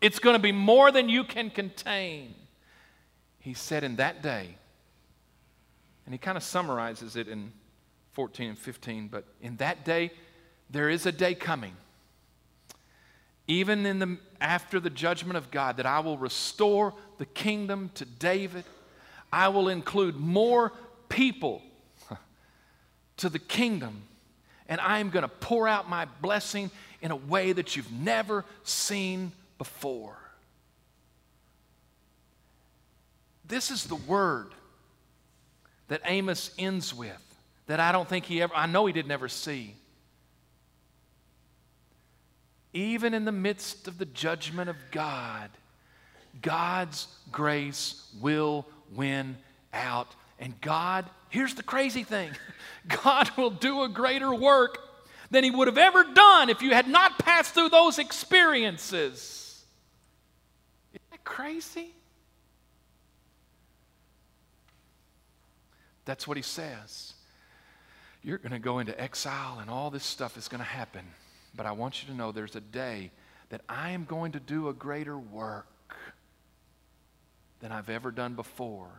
it's 0.00 0.20
going 0.20 0.36
to 0.36 0.42
be 0.42 0.52
more 0.52 0.92
than 0.92 1.08
you 1.08 1.24
can 1.24 1.50
contain. 1.50 2.34
He 3.40 3.54
said 3.54 3.82
in 3.82 3.96
that 3.96 4.22
day, 4.22 4.56
and 6.04 6.14
he 6.14 6.18
kind 6.18 6.36
of 6.36 6.44
summarizes 6.44 7.16
it 7.16 7.26
in 7.26 7.52
14 8.18 8.48
and 8.48 8.58
15. 8.58 9.06
But 9.06 9.22
in 9.40 9.58
that 9.58 9.84
day, 9.84 10.10
there 10.68 10.90
is 10.90 11.06
a 11.06 11.12
day 11.12 11.36
coming, 11.36 11.76
even 13.46 13.86
in 13.86 14.00
the, 14.00 14.18
after 14.40 14.80
the 14.80 14.90
judgment 14.90 15.36
of 15.36 15.52
God, 15.52 15.76
that 15.76 15.86
I 15.86 16.00
will 16.00 16.18
restore 16.18 16.94
the 17.18 17.26
kingdom 17.26 17.92
to 17.94 18.04
David. 18.04 18.64
I 19.32 19.46
will 19.50 19.68
include 19.68 20.16
more 20.16 20.72
people 21.08 21.62
to 23.18 23.28
the 23.28 23.38
kingdom, 23.38 24.02
and 24.68 24.80
I 24.80 24.98
am 24.98 25.10
going 25.10 25.22
to 25.22 25.28
pour 25.28 25.68
out 25.68 25.88
my 25.88 26.06
blessing 26.20 26.72
in 27.00 27.12
a 27.12 27.16
way 27.16 27.52
that 27.52 27.76
you've 27.76 27.92
never 27.92 28.44
seen 28.64 29.30
before. 29.58 30.18
This 33.46 33.70
is 33.70 33.84
the 33.84 33.94
word 33.94 34.48
that 35.86 36.00
Amos 36.04 36.50
ends 36.58 36.92
with 36.92 37.27
that 37.68 37.80
I 37.80 37.92
don't 37.92 38.08
think 38.08 38.24
he 38.24 38.42
ever, 38.42 38.54
I 38.54 38.66
know 38.66 38.86
he 38.86 38.92
did 38.92 39.06
never 39.06 39.28
see. 39.28 39.76
Even 42.72 43.14
in 43.14 43.24
the 43.24 43.32
midst 43.32 43.86
of 43.86 43.98
the 43.98 44.04
judgment 44.04 44.68
of 44.68 44.76
God, 44.90 45.50
God's 46.42 47.06
grace 47.30 48.08
will 48.20 48.66
win 48.92 49.36
out 49.72 50.14
And 50.38 50.58
God, 50.60 51.04
here's 51.30 51.54
the 51.54 51.62
crazy 51.62 52.04
thing 52.04 52.30
God 53.02 53.30
will 53.36 53.50
do 53.50 53.82
a 53.82 53.88
greater 53.88 54.32
work 54.32 54.78
than 55.30 55.44
He 55.44 55.50
would 55.50 55.66
have 55.66 55.78
ever 55.78 56.04
done 56.04 56.48
if 56.48 56.62
you 56.62 56.72
had 56.72 56.88
not 56.88 57.18
passed 57.18 57.54
through 57.54 57.70
those 57.70 57.98
experiences. 57.98 59.64
Isn't 60.92 61.10
that 61.10 61.24
crazy? 61.24 61.90
That's 66.04 66.26
what 66.26 66.36
He 66.36 66.42
says. 66.42 67.14
You're 68.28 68.36
going 68.36 68.52
to 68.52 68.58
go 68.58 68.78
into 68.78 69.00
exile 69.00 69.58
and 69.58 69.70
all 69.70 69.88
this 69.88 70.04
stuff 70.04 70.36
is 70.36 70.48
going 70.48 70.58
to 70.58 70.64
happen. 70.64 71.00
But 71.56 71.64
I 71.64 71.72
want 71.72 72.02
you 72.02 72.10
to 72.10 72.14
know 72.14 72.30
there's 72.30 72.56
a 72.56 72.60
day 72.60 73.10
that 73.48 73.62
I 73.70 73.92
am 73.92 74.04
going 74.04 74.32
to 74.32 74.38
do 74.38 74.68
a 74.68 74.74
greater 74.74 75.18
work 75.18 75.96
than 77.60 77.72
I've 77.72 77.88
ever 77.88 78.10
done 78.10 78.34
before. 78.34 78.90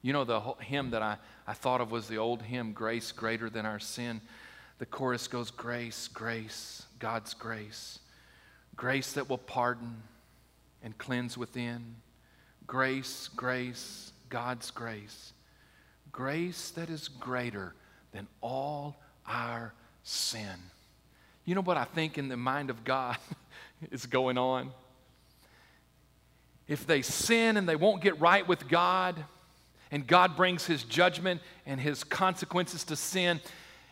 You 0.00 0.12
know, 0.12 0.22
the 0.22 0.38
hymn 0.60 0.90
that 0.90 1.02
I, 1.02 1.16
I 1.44 1.54
thought 1.54 1.80
of 1.80 1.90
was 1.90 2.06
the 2.06 2.18
old 2.18 2.40
hymn, 2.40 2.72
Grace 2.72 3.10
Greater 3.10 3.50
Than 3.50 3.66
Our 3.66 3.80
Sin. 3.80 4.20
The 4.78 4.86
chorus 4.86 5.26
goes, 5.26 5.50
Grace, 5.50 6.06
grace, 6.06 6.86
God's 7.00 7.34
grace. 7.34 7.98
Grace 8.76 9.14
that 9.14 9.28
will 9.28 9.38
pardon 9.38 10.04
and 10.84 10.96
cleanse 10.98 11.36
within. 11.36 11.96
Grace, 12.64 13.28
grace, 13.34 14.12
God's 14.28 14.70
grace. 14.70 15.32
Grace 16.12 16.70
that 16.70 16.90
is 16.90 17.08
greater 17.08 17.74
than 18.16 18.26
all 18.40 18.96
our 19.26 19.74
sin. 20.02 20.56
You 21.44 21.54
know 21.54 21.60
what 21.60 21.76
I 21.76 21.84
think 21.84 22.16
in 22.16 22.28
the 22.28 22.36
mind 22.36 22.70
of 22.70 22.82
God 22.82 23.18
is 23.90 24.06
going 24.06 24.38
on? 24.38 24.70
If 26.66 26.86
they 26.86 27.02
sin 27.02 27.58
and 27.58 27.68
they 27.68 27.76
won't 27.76 28.02
get 28.02 28.18
right 28.18 28.48
with 28.48 28.68
God, 28.68 29.22
and 29.90 30.06
God 30.06 30.34
brings 30.34 30.64
his 30.64 30.82
judgment 30.82 31.42
and 31.66 31.78
his 31.78 32.04
consequences 32.04 32.84
to 32.84 32.96
sin, 32.96 33.38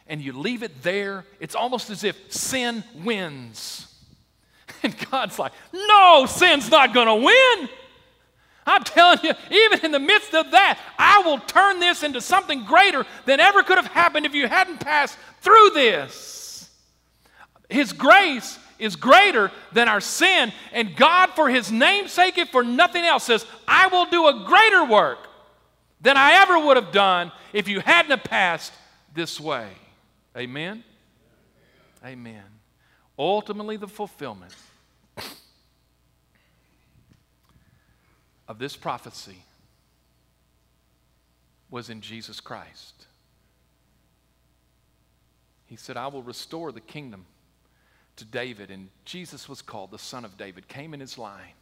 and 0.07 0.23
you 0.23 0.33
leave 0.33 0.63
it 0.63 0.83
there, 0.83 1.27
it's 1.39 1.55
almost 1.55 1.91
as 1.91 2.03
if 2.03 2.33
sin 2.33 2.83
wins. 3.05 3.89
And 4.83 4.95
God's 5.11 5.39
like, 5.39 5.53
no, 5.73 6.27
sin's 6.27 6.71
not 6.71 6.93
to 7.07 7.15
win. 7.15 7.69
I'm 8.67 8.83
telling 8.83 9.19
you, 9.23 9.33
even 9.51 9.85
in 9.85 9.93
the 9.93 9.99
midst 9.99 10.35
of 10.35 10.51
that, 10.53 10.79
I 10.99 11.23
will 11.25 11.39
turn 11.39 11.81
this 11.81 12.03
into 12.03 12.21
something 12.21 12.65
greater 12.65 13.05
than 13.27 13.41
ever 13.41 13.63
could 13.63 13.77
have 13.77 13.87
happened 13.87 14.27
if 14.27 14.35
you 14.35 14.49
hadn't 14.49 14.81
passed 14.81 15.19
through 15.41 15.71
this. 15.75 16.71
His 17.69 17.93
grace 17.93 18.59
is 18.79 18.97
greater 18.97 19.51
than 19.73 19.89
our 19.89 20.01
sin, 20.01 20.53
and 20.73 20.97
God, 20.97 21.31
for 21.31 21.49
His 21.49 21.71
name's 21.71 22.13
sake, 22.13 22.39
if 22.39 22.51
for 22.51 22.65
nothing 22.65 23.05
else, 23.05 23.25
says, 23.25 23.47
I 23.69 23.89
will 23.89 24.07
do 24.07 24.27
a 24.29 24.45
greater 24.47 24.85
work 24.85 25.19
than 26.01 26.17
I 26.17 26.43
ever 26.43 26.59
would 26.59 26.77
have 26.77 26.93
done 26.93 27.33
if 27.53 27.69
you 27.69 27.81
hadn't 27.81 28.25
passed 28.25 28.73
this 29.15 29.41
way. 29.41 29.69
Amen? 30.37 30.85
Amen. 32.05 32.45
Ultimately, 33.19 33.77
the 33.77 33.89
fulfillment 33.89 34.55
of 38.49 38.59
this 38.59 38.77
prophecy 38.77 39.45
was 41.71 41.91
in 41.91 42.01
Jesus 42.01 42.41
Christ. 42.41 43.07
He 45.67 45.77
said, 45.77 45.97
I 45.97 46.07
will 46.07 46.23
restore 46.23 46.71
the 46.73 46.81
kingdom 46.81 47.27
to 48.17 48.25
David, 48.25 48.71
and 48.71 48.91
Jesus 49.05 49.49
was 49.49 49.61
called 49.61 49.91
the 49.91 49.99
Son 49.99 50.25
of 50.25 50.37
David, 50.37 50.69
came 50.69 50.95
in 50.95 51.01
his 51.01 51.19
line. 51.19 51.55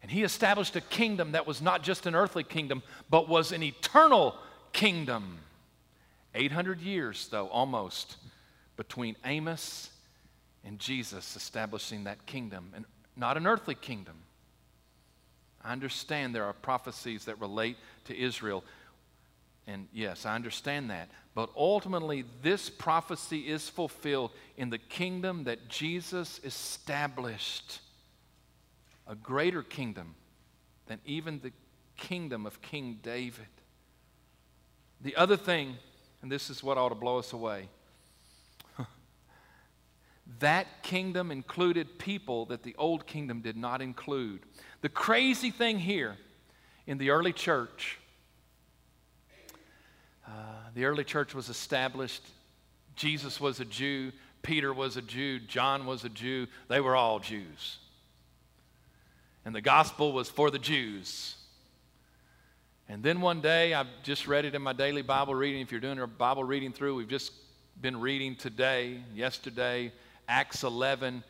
And 0.00 0.10
he 0.10 0.22
established 0.22 0.74
a 0.76 0.80
kingdom 0.80 1.32
that 1.32 1.46
was 1.46 1.60
not 1.60 1.82
just 1.82 2.06
an 2.06 2.14
earthly 2.14 2.42
kingdom, 2.42 2.82
but 3.10 3.28
was 3.28 3.52
an 3.52 3.62
eternal 3.62 4.36
kingdom. 4.72 5.38
800 6.34 6.80
years, 6.80 7.28
though, 7.28 7.48
almost, 7.48 8.16
between 8.76 9.16
Amos 9.24 9.90
and 10.64 10.78
Jesus 10.78 11.36
establishing 11.36 12.04
that 12.04 12.24
kingdom, 12.26 12.72
and 12.74 12.84
not 13.16 13.36
an 13.36 13.46
earthly 13.46 13.74
kingdom, 13.74 14.14
I 15.64 15.72
understand 15.72 16.34
there 16.34 16.44
are 16.44 16.52
prophecies 16.52 17.24
that 17.26 17.40
relate 17.40 17.76
to 18.06 18.18
Israel. 18.18 18.64
And 19.66 19.88
yes, 19.92 20.26
I 20.26 20.34
understand 20.34 20.90
that. 20.90 21.08
But 21.34 21.50
ultimately, 21.56 22.24
this 22.42 22.68
prophecy 22.68 23.48
is 23.48 23.68
fulfilled 23.68 24.32
in 24.56 24.70
the 24.70 24.78
kingdom 24.78 25.44
that 25.44 25.68
Jesus 25.68 26.40
established 26.44 27.80
a 29.06 29.14
greater 29.14 29.62
kingdom 29.62 30.14
than 30.86 30.98
even 31.04 31.40
the 31.40 31.52
kingdom 31.96 32.44
of 32.44 32.60
King 32.60 32.98
David. 33.02 33.46
The 35.00 35.16
other 35.16 35.36
thing, 35.36 35.76
and 36.20 36.30
this 36.30 36.50
is 36.50 36.62
what 36.62 36.76
ought 36.76 36.90
to 36.90 36.94
blow 36.94 37.18
us 37.18 37.32
away 37.32 37.68
that 40.38 40.82
kingdom 40.82 41.30
included 41.30 41.98
people 41.98 42.46
that 42.46 42.62
the 42.62 42.74
old 42.78 43.06
kingdom 43.06 43.40
did 43.40 43.56
not 43.56 43.82
include. 43.82 44.40
The 44.80 44.88
crazy 44.88 45.50
thing 45.50 45.78
here 45.78 46.16
in 46.86 46.98
the 46.98 47.10
early 47.10 47.32
church, 47.32 47.98
uh, 50.26 50.30
the 50.74 50.84
early 50.84 51.04
church 51.04 51.34
was 51.34 51.48
established. 51.48 52.22
Jesus 52.96 53.40
was 53.40 53.60
a 53.60 53.64
Jew, 53.64 54.12
Peter 54.42 54.72
was 54.72 54.96
a 54.96 55.02
Jew, 55.02 55.38
John 55.40 55.86
was 55.86 56.04
a 56.04 56.08
Jew. 56.08 56.46
They 56.68 56.80
were 56.80 56.96
all 56.96 57.18
Jews. 57.18 57.78
And 59.44 59.54
the 59.54 59.60
gospel 59.60 60.12
was 60.12 60.28
for 60.28 60.50
the 60.50 60.58
Jews. 60.58 61.36
And 62.88 63.02
then 63.02 63.20
one 63.20 63.40
day, 63.40 63.74
I've 63.74 63.88
just 64.02 64.26
read 64.26 64.44
it 64.44 64.54
in 64.54 64.62
my 64.62 64.72
daily 64.72 65.02
Bible 65.02 65.34
reading. 65.34 65.62
If 65.62 65.72
you're 65.72 65.80
doing 65.80 65.98
a 65.98 66.06
Bible 66.06 66.44
reading 66.44 66.72
through, 66.72 66.96
we've 66.96 67.08
just 67.08 67.32
been 67.80 68.00
reading 68.00 68.36
today, 68.36 69.02
yesterday, 69.14 69.92
Acts 70.28 70.62
11, 70.62 71.22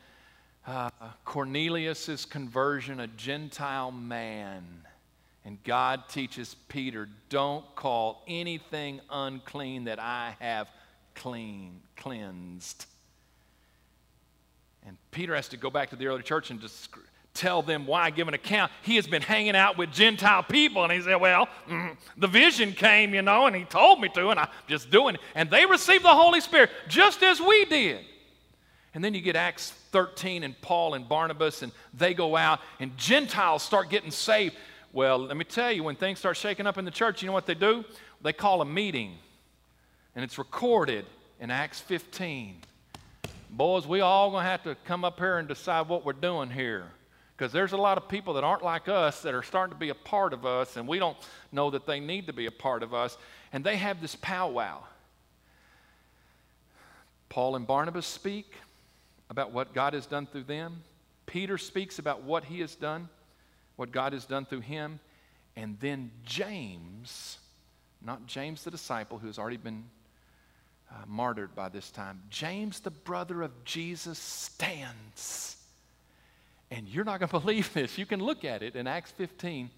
uh, 0.66 0.90
Cornelius' 1.24 2.24
conversion, 2.24 3.00
a 3.00 3.06
Gentile 3.06 3.90
man. 3.90 4.64
And 5.44 5.62
God 5.64 6.08
teaches 6.08 6.54
Peter, 6.68 7.08
don't 7.28 7.64
call 7.74 8.22
anything 8.28 9.00
unclean 9.10 9.84
that 9.84 9.98
I 9.98 10.36
have 10.38 10.68
clean, 11.14 11.80
cleansed. 11.96 12.86
And 14.86 14.96
Peter 15.10 15.34
has 15.34 15.48
to 15.48 15.56
go 15.56 15.70
back 15.70 15.90
to 15.90 15.96
the 15.96 16.06
early 16.06 16.22
church 16.22 16.50
and 16.50 16.60
just 16.60 16.88
tell 17.34 17.62
them 17.62 17.86
why, 17.86 18.10
give 18.10 18.28
an 18.28 18.34
account. 18.34 18.70
He 18.82 18.96
has 18.96 19.06
been 19.06 19.22
hanging 19.22 19.56
out 19.56 19.78
with 19.78 19.90
Gentile 19.92 20.42
people. 20.42 20.84
And 20.84 20.92
he 20.92 21.00
said, 21.00 21.16
Well, 21.16 21.48
mm, 21.68 21.96
the 22.16 22.26
vision 22.26 22.72
came, 22.72 23.14
you 23.14 23.22
know, 23.22 23.46
and 23.46 23.56
he 23.56 23.64
told 23.64 24.00
me 24.00 24.08
to, 24.10 24.28
and 24.28 24.38
I'm 24.38 24.48
just 24.68 24.90
doing 24.90 25.16
it. 25.16 25.20
And 25.34 25.50
they 25.50 25.66
received 25.66 26.04
the 26.04 26.08
Holy 26.08 26.40
Spirit 26.40 26.70
just 26.88 27.22
as 27.22 27.40
we 27.40 27.64
did. 27.66 28.04
And 28.94 29.02
then 29.02 29.14
you 29.14 29.20
get 29.20 29.36
Acts 29.36 29.70
13 29.92 30.42
and 30.42 30.60
Paul 30.60 30.94
and 30.94 31.08
Barnabas, 31.08 31.62
and 31.62 31.72
they 31.94 32.12
go 32.12 32.36
out, 32.36 32.60
and 32.78 32.96
Gentiles 32.98 33.62
start 33.62 33.88
getting 33.88 34.10
saved. 34.10 34.54
Well, 34.92 35.18
let 35.18 35.36
me 35.36 35.44
tell 35.44 35.72
you, 35.72 35.82
when 35.82 35.96
things 35.96 36.18
start 36.18 36.36
shaking 36.36 36.66
up 36.66 36.76
in 36.76 36.84
the 36.84 36.90
church, 36.90 37.22
you 37.22 37.26
know 37.26 37.32
what 37.32 37.46
they 37.46 37.54
do? 37.54 37.84
They 38.20 38.34
call 38.34 38.60
a 38.60 38.66
meeting, 38.66 39.16
and 40.14 40.22
it's 40.22 40.36
recorded 40.36 41.06
in 41.40 41.50
Acts 41.50 41.80
15. 41.80 42.56
Boys, 43.48 43.86
we 43.86 44.00
all 44.00 44.30
gonna 44.30 44.44
have 44.44 44.62
to 44.64 44.76
come 44.84 45.04
up 45.04 45.18
here 45.18 45.38
and 45.38 45.48
decide 45.48 45.88
what 45.88 46.04
we're 46.04 46.12
doing 46.12 46.50
here. 46.50 46.84
Because 47.36 47.52
there's 47.52 47.72
a 47.72 47.78
lot 47.78 47.96
of 47.96 48.08
people 48.08 48.34
that 48.34 48.44
aren't 48.44 48.62
like 48.62 48.88
us 48.88 49.22
that 49.22 49.34
are 49.34 49.42
starting 49.42 49.72
to 49.72 49.78
be 49.78 49.88
a 49.88 49.94
part 49.94 50.34
of 50.34 50.44
us, 50.44 50.76
and 50.76 50.86
we 50.86 50.98
don't 50.98 51.16
know 51.50 51.70
that 51.70 51.86
they 51.86 51.98
need 51.98 52.26
to 52.26 52.32
be 52.32 52.46
a 52.46 52.52
part 52.52 52.82
of 52.82 52.92
us. 52.92 53.16
And 53.52 53.64
they 53.64 53.76
have 53.78 54.00
this 54.00 54.16
powwow. 54.16 54.84
Paul 57.30 57.56
and 57.56 57.66
Barnabas 57.66 58.06
speak 58.06 58.52
about 59.32 59.50
what 59.50 59.72
God 59.72 59.94
has 59.94 60.04
done 60.04 60.26
through 60.26 60.42
them. 60.44 60.84
Peter 61.24 61.56
speaks 61.56 61.98
about 61.98 62.22
what 62.22 62.44
he 62.44 62.60
has 62.60 62.74
done, 62.74 63.08
what 63.76 63.90
God 63.90 64.12
has 64.12 64.26
done 64.26 64.44
through 64.44 64.60
him. 64.60 65.00
And 65.56 65.80
then 65.80 66.10
James, 66.22 67.38
not 68.04 68.26
James 68.26 68.62
the 68.62 68.70
disciple 68.70 69.16
who 69.16 69.28
has 69.28 69.38
already 69.38 69.56
been 69.56 69.84
uh, 70.90 70.96
martyred 71.06 71.54
by 71.54 71.70
this 71.70 71.90
time, 71.90 72.20
James, 72.28 72.80
the 72.80 72.90
brother 72.90 73.40
of 73.40 73.64
Jesus, 73.64 74.18
stands. 74.18 75.56
And 76.70 76.86
you're 76.86 77.04
not 77.04 77.18
going 77.18 77.28
to 77.30 77.40
believe 77.40 77.72
this. 77.72 77.96
You 77.96 78.04
can 78.04 78.20
look 78.20 78.44
at 78.44 78.62
it 78.62 78.76
in 78.76 78.86
Acts 78.86 79.12
15. 79.12 79.70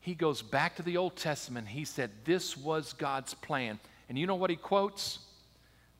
He 0.00 0.14
goes 0.14 0.40
back 0.40 0.76
to 0.76 0.82
the 0.82 0.96
Old 0.96 1.14
Testament. 1.14 1.68
He 1.68 1.84
said, 1.84 2.10
This 2.24 2.56
was 2.56 2.94
God's 2.94 3.34
plan. 3.34 3.78
And 4.08 4.16
you 4.16 4.26
know 4.26 4.36
what 4.36 4.48
he 4.48 4.56
quotes? 4.56 5.18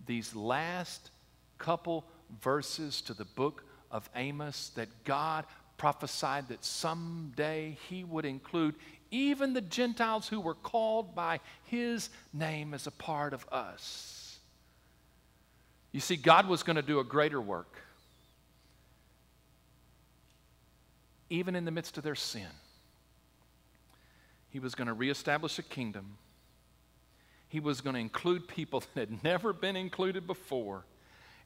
These 0.07 0.35
last 0.35 1.11
couple 1.59 2.07
verses 2.43 3.01
to 3.03 3.15
the 3.15 3.25
book 3.25 3.65
of 3.91 4.09
Amos 4.15 4.71
that 4.71 4.89
God 5.05 5.45
prophesied 5.77 6.49
that 6.49 6.65
someday 6.65 7.79
he 7.89 8.05
would 8.05 8.25
include 8.25 8.75
even 9.11 9.55
the 9.55 9.61
Gentiles 9.61 10.29
who 10.29 10.41
were 10.41 10.55
called 10.55 11.15
by 11.15 11.41
his 11.65 12.11
name 12.33 12.75
as 12.75 12.87
a 12.87 12.91
part 12.91 13.33
of 13.33 13.47
us. 13.51 14.39
You 15.93 16.01
see, 16.01 16.17
God 16.17 16.47
was 16.49 16.63
going 16.63 16.77
to 16.77 16.83
do 16.83 17.01
a 17.01 17.05
greater 17.05 17.41
work, 17.41 17.81
even 21.31 21.57
in 21.57 21.65
the 21.65 21.71
midst 21.71 21.97
of 21.97 22.05
their 22.05 22.15
sin. 22.15 22.49
He 24.51 24.59
was 24.59 24.75
going 24.75 24.89
to 24.89 24.95
reestablish 24.95 25.59
a 25.59 25.63
kingdom. 25.63 26.19
He 27.49 27.61
was 27.61 27.81
going 27.81 27.95
to 27.95 28.01
include 28.01 28.49
people 28.49 28.83
that 28.95 29.09
had 29.09 29.25
never 29.25 29.53
been 29.53 29.77
included 29.77 30.27
before. 30.27 30.85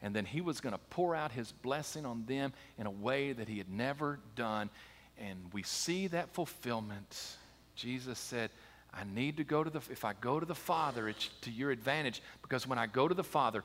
And 0.03 0.15
then 0.15 0.25
he 0.25 0.41
was 0.41 0.61
going 0.61 0.73
to 0.73 0.81
pour 0.91 1.15
out 1.15 1.31
his 1.31 1.53
blessing 1.53 2.05
on 2.05 2.25
them 2.27 2.53
in 2.77 2.87
a 2.87 2.91
way 2.91 3.33
that 3.33 3.49
he 3.49 3.59
had 3.59 3.71
never 3.71 4.19
done. 4.35 4.69
And 5.17 5.39
we 5.53 5.63
see 5.63 6.09
that 6.09 6.35
fulfillment. 6.35 7.37
Jesus 7.77 8.19
said, 8.19 8.51
I 8.93 9.05
need 9.05 9.37
to 9.37 9.45
go 9.45 9.63
to 9.63 9.71
the, 9.71 9.81
if 9.91 10.05
I 10.05 10.13
go 10.21 10.41
to 10.41 10.45
the 10.45 10.55
Father, 10.55 11.09
it's 11.09 11.31
to 11.43 11.51
your 11.51 11.71
advantage 11.71 12.21
because 12.43 12.67
when 12.67 12.79
I 12.79 12.87
go 12.87 13.07
to 13.07 13.15
the 13.15 13.25
Father, 13.25 13.63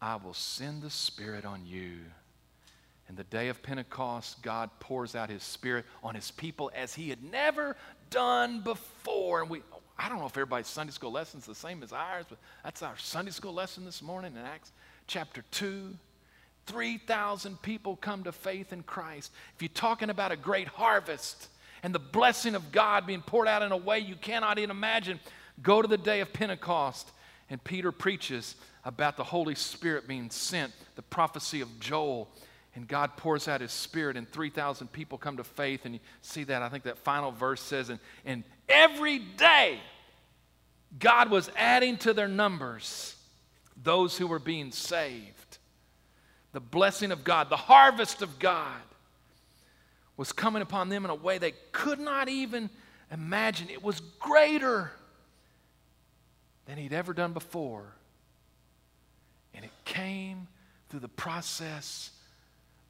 I 0.00 0.16
will 0.16 0.34
send 0.34 0.82
the 0.82 0.90
Spirit 0.90 1.44
on 1.44 1.64
you. 1.66 1.98
And 3.08 3.16
the 3.16 3.24
day 3.24 3.48
of 3.48 3.62
Pentecost, 3.62 4.42
God 4.42 4.70
pours 4.80 5.14
out 5.14 5.28
His 5.28 5.42
Spirit 5.42 5.84
on 6.02 6.14
His 6.14 6.30
people 6.30 6.72
as 6.74 6.94
He 6.94 7.10
had 7.10 7.22
never 7.22 7.76
done 8.10 8.62
before. 8.62 9.42
And 9.42 9.50
we, 9.50 9.62
I 9.98 10.08
don't 10.08 10.18
know 10.18 10.26
if 10.26 10.32
everybody's 10.32 10.66
Sunday 10.66 10.92
school 10.92 11.12
lesson's 11.12 11.44
the 11.44 11.54
same 11.54 11.82
as 11.82 11.92
ours, 11.92 12.24
but 12.28 12.38
that's 12.64 12.82
our 12.82 12.96
Sunday 12.96 13.30
school 13.30 13.52
lesson 13.52 13.84
this 13.84 14.02
morning 14.02 14.32
in 14.32 14.38
Acts 14.38 14.72
chapter 15.12 15.44
2. 15.50 15.94
3,000 16.64 17.60
people 17.60 17.96
come 17.96 18.24
to 18.24 18.32
faith 18.32 18.72
in 18.72 18.82
Christ. 18.82 19.30
If 19.54 19.60
you're 19.60 19.68
talking 19.68 20.08
about 20.08 20.32
a 20.32 20.36
great 20.36 20.68
harvest 20.68 21.48
and 21.82 21.94
the 21.94 21.98
blessing 21.98 22.54
of 22.54 22.72
God 22.72 23.06
being 23.06 23.20
poured 23.20 23.46
out 23.46 23.62
in 23.62 23.72
a 23.72 23.76
way 23.76 23.98
you 23.98 24.14
cannot 24.14 24.58
even 24.58 24.70
imagine, 24.70 25.20
go 25.62 25.82
to 25.82 25.88
the 25.88 25.98
day 25.98 26.20
of 26.20 26.32
Pentecost. 26.32 27.10
And 27.50 27.62
Peter 27.62 27.92
preaches 27.92 28.54
about 28.86 29.18
the 29.18 29.24
Holy 29.24 29.54
Spirit 29.54 30.08
being 30.08 30.30
sent, 30.30 30.72
the 30.96 31.02
prophecy 31.02 31.60
of 31.60 31.78
Joel. 31.78 32.30
And 32.74 32.88
God 32.88 33.18
pours 33.18 33.48
out 33.48 33.60
his 33.60 33.72
spirit, 33.72 34.16
and 34.16 34.26
3,000 34.26 34.90
people 34.92 35.18
come 35.18 35.36
to 35.36 35.44
faith. 35.44 35.84
And 35.84 35.94
you 35.94 36.00
see 36.22 36.44
that, 36.44 36.62
I 36.62 36.70
think 36.70 36.84
that 36.84 36.96
final 36.96 37.32
verse 37.32 37.60
says, 37.60 37.90
and, 37.90 38.00
and 38.24 38.44
every 38.66 39.18
day 39.18 39.78
God 40.98 41.30
was 41.30 41.50
adding 41.54 41.98
to 41.98 42.14
their 42.14 42.28
numbers 42.28 43.16
those 43.82 44.16
who 44.16 44.26
were 44.26 44.38
being 44.38 44.70
saved. 44.70 45.58
The 46.52 46.60
blessing 46.60 47.12
of 47.12 47.24
God, 47.24 47.48
the 47.48 47.56
harvest 47.56 48.22
of 48.22 48.38
God 48.38 48.80
was 50.16 50.32
coming 50.32 50.62
upon 50.62 50.88
them 50.88 51.04
in 51.04 51.10
a 51.10 51.14
way 51.14 51.38
they 51.38 51.54
could 51.72 51.98
not 51.98 52.28
even 52.28 52.68
imagine. 53.10 53.68
It 53.70 53.82
was 53.82 54.00
greater 54.18 54.92
than 56.66 56.76
he'd 56.78 56.92
ever 56.92 57.12
done 57.12 57.32
before. 57.32 57.94
And 59.54 59.64
it 59.64 59.70
came 59.84 60.46
through 60.88 61.00
the 61.00 61.08
process 61.08 62.10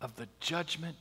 of 0.01 0.15
the 0.17 0.29
judgment 0.41 0.97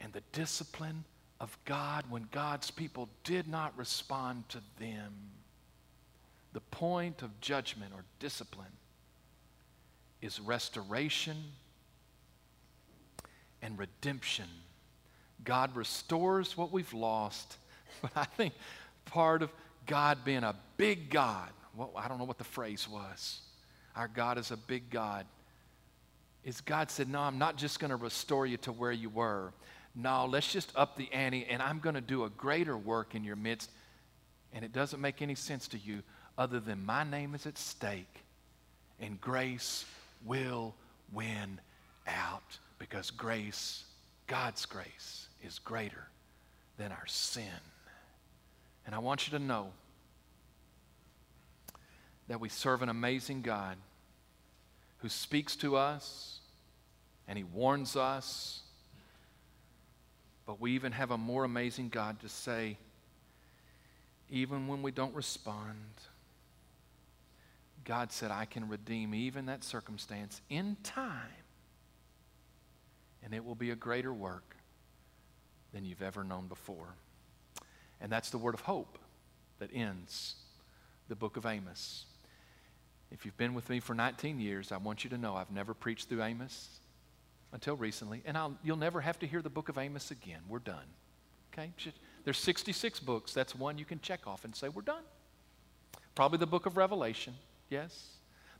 and 0.00 0.12
the 0.12 0.22
discipline 0.32 1.04
of 1.40 1.56
God 1.66 2.04
when 2.08 2.28
God's 2.32 2.70
people 2.70 3.08
did 3.24 3.46
not 3.46 3.76
respond 3.76 4.48
to 4.48 4.58
them. 4.80 5.12
The 6.54 6.60
point 6.60 7.22
of 7.22 7.40
judgment 7.40 7.92
or 7.94 8.04
discipline 8.18 8.72
is 10.20 10.40
restoration 10.40 11.36
and 13.62 13.78
redemption. 13.78 14.46
God 15.44 15.74
restores 15.76 16.56
what 16.56 16.72
we've 16.72 16.92
lost, 16.92 17.56
but 18.02 18.12
I 18.16 18.24
think 18.24 18.54
part 19.04 19.42
of 19.42 19.50
God 19.86 20.24
being 20.24 20.44
a 20.44 20.54
big 20.76 21.10
God, 21.10 21.48
well, 21.76 21.92
I 21.96 22.08
don't 22.08 22.18
know 22.18 22.24
what 22.24 22.38
the 22.38 22.44
phrase 22.44 22.88
was. 22.88 23.40
Our 23.94 24.08
God 24.08 24.38
is 24.38 24.50
a 24.50 24.56
big 24.56 24.90
God. 24.90 25.26
Is 26.44 26.60
God 26.60 26.90
said, 26.90 27.08
No, 27.08 27.20
I'm 27.20 27.38
not 27.38 27.56
just 27.56 27.80
going 27.80 27.90
to 27.90 27.96
restore 27.96 28.46
you 28.46 28.56
to 28.58 28.72
where 28.72 28.92
you 28.92 29.08
were. 29.08 29.52
No, 29.94 30.26
let's 30.26 30.52
just 30.52 30.70
up 30.76 30.96
the 30.96 31.10
ante, 31.12 31.46
and 31.46 31.62
I'm 31.62 31.78
going 31.78 31.94
to 31.94 32.02
do 32.02 32.24
a 32.24 32.30
greater 32.30 32.76
work 32.76 33.14
in 33.14 33.24
your 33.24 33.36
midst. 33.36 33.70
And 34.52 34.64
it 34.64 34.72
doesn't 34.72 35.00
make 35.00 35.22
any 35.22 35.34
sense 35.34 35.66
to 35.68 35.78
you 35.78 36.02
other 36.36 36.60
than 36.60 36.84
my 36.84 37.02
name 37.02 37.34
is 37.34 37.46
at 37.46 37.56
stake, 37.56 38.22
and 39.00 39.20
grace 39.20 39.84
will 40.26 40.74
win 41.12 41.60
out 42.06 42.58
because 42.78 43.10
grace, 43.10 43.84
God's 44.26 44.66
grace, 44.66 45.28
is 45.42 45.58
greater 45.58 46.08
than 46.78 46.92
our 46.92 47.06
sin. 47.06 47.44
And 48.84 48.94
I 48.94 48.98
want 48.98 49.26
you 49.26 49.38
to 49.38 49.44
know 49.44 49.68
that 52.28 52.40
we 52.40 52.48
serve 52.48 52.82
an 52.82 52.88
amazing 52.88 53.42
God 53.42 53.76
who 54.98 55.08
speaks 55.08 55.56
to 55.56 55.76
us 55.76 56.40
and 57.28 57.36
he 57.36 57.44
warns 57.44 57.96
us. 57.96 58.62
But 60.46 60.60
we 60.60 60.72
even 60.72 60.92
have 60.92 61.10
a 61.10 61.18
more 61.18 61.44
amazing 61.44 61.88
God 61.88 62.20
to 62.20 62.28
say, 62.28 62.78
even 64.30 64.68
when 64.68 64.82
we 64.82 64.90
don't 64.90 65.14
respond, 65.14 65.76
God 67.86 68.12
said, 68.12 68.30
I 68.30 68.44
can 68.44 68.68
redeem 68.68 69.14
even 69.14 69.46
that 69.46 69.64
circumstance 69.64 70.42
in 70.50 70.76
time, 70.82 71.44
and 73.24 73.32
it 73.32 73.44
will 73.44 73.54
be 73.54 73.70
a 73.70 73.76
greater 73.76 74.12
work 74.12 74.56
than 75.72 75.84
you've 75.84 76.02
ever 76.02 76.24
known 76.24 76.48
before. 76.48 76.96
And 78.00 78.10
that's 78.10 78.30
the 78.30 78.38
word 78.38 78.54
of 78.54 78.60
hope 78.60 78.98
that 79.60 79.70
ends 79.72 80.34
the 81.08 81.14
book 81.14 81.36
of 81.36 81.46
Amos. 81.46 82.06
If 83.12 83.24
you've 83.24 83.36
been 83.38 83.54
with 83.54 83.70
me 83.70 83.78
for 83.78 83.94
19 83.94 84.40
years, 84.40 84.72
I 84.72 84.78
want 84.78 85.04
you 85.04 85.10
to 85.10 85.18
know 85.18 85.36
I've 85.36 85.52
never 85.52 85.72
preached 85.72 86.08
through 86.08 86.24
Amos 86.24 86.80
until 87.52 87.76
recently, 87.76 88.20
and 88.26 88.36
I'll, 88.36 88.58
you'll 88.64 88.76
never 88.76 89.00
have 89.00 89.18
to 89.20 89.26
hear 89.28 89.42
the 89.42 89.48
book 89.48 89.68
of 89.68 89.78
Amos 89.78 90.10
again. 90.10 90.40
We're 90.48 90.58
done. 90.58 90.86
Okay? 91.52 91.70
There's 92.24 92.38
66 92.38 92.98
books. 92.98 93.32
That's 93.32 93.54
one 93.54 93.78
you 93.78 93.84
can 93.84 94.00
check 94.00 94.26
off 94.26 94.44
and 94.44 94.54
say, 94.54 94.68
We're 94.68 94.82
done. 94.82 95.04
Probably 96.16 96.38
the 96.38 96.46
book 96.46 96.66
of 96.66 96.76
Revelation. 96.76 97.34
Yes. 97.70 98.08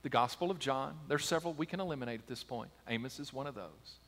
The 0.02 0.08
Gospel 0.08 0.50
of 0.50 0.58
John. 0.58 0.96
There's 1.08 1.24
several 1.24 1.54
we 1.54 1.66
can 1.66 1.80
eliminate 1.80 2.20
at 2.20 2.26
this 2.26 2.44
point. 2.44 2.70
Amos 2.88 3.18
is 3.18 3.32
one 3.32 3.46
of 3.46 3.54
those. 3.54 3.98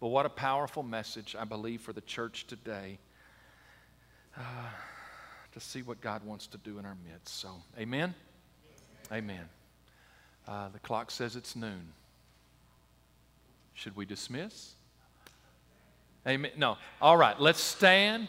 But 0.00 0.08
what 0.08 0.26
a 0.26 0.30
powerful 0.30 0.82
message, 0.82 1.34
I 1.38 1.44
believe, 1.44 1.80
for 1.80 1.92
the 1.92 2.02
church 2.02 2.46
today 2.46 2.98
uh, 4.36 4.40
to 5.52 5.60
see 5.60 5.82
what 5.82 6.00
God 6.00 6.24
wants 6.24 6.46
to 6.48 6.58
do 6.58 6.78
in 6.78 6.84
our 6.84 6.96
midst. 7.10 7.40
So, 7.40 7.50
amen? 7.78 8.14
Amen. 9.10 9.48
Uh, 10.46 10.68
the 10.68 10.78
clock 10.78 11.10
says 11.10 11.36
it's 11.36 11.56
noon. 11.56 11.92
Should 13.74 13.96
we 13.96 14.04
dismiss? 14.04 14.74
Amen. 16.26 16.50
No. 16.56 16.76
All 17.00 17.16
right, 17.16 17.38
let's 17.40 17.60
stand. 17.60 18.28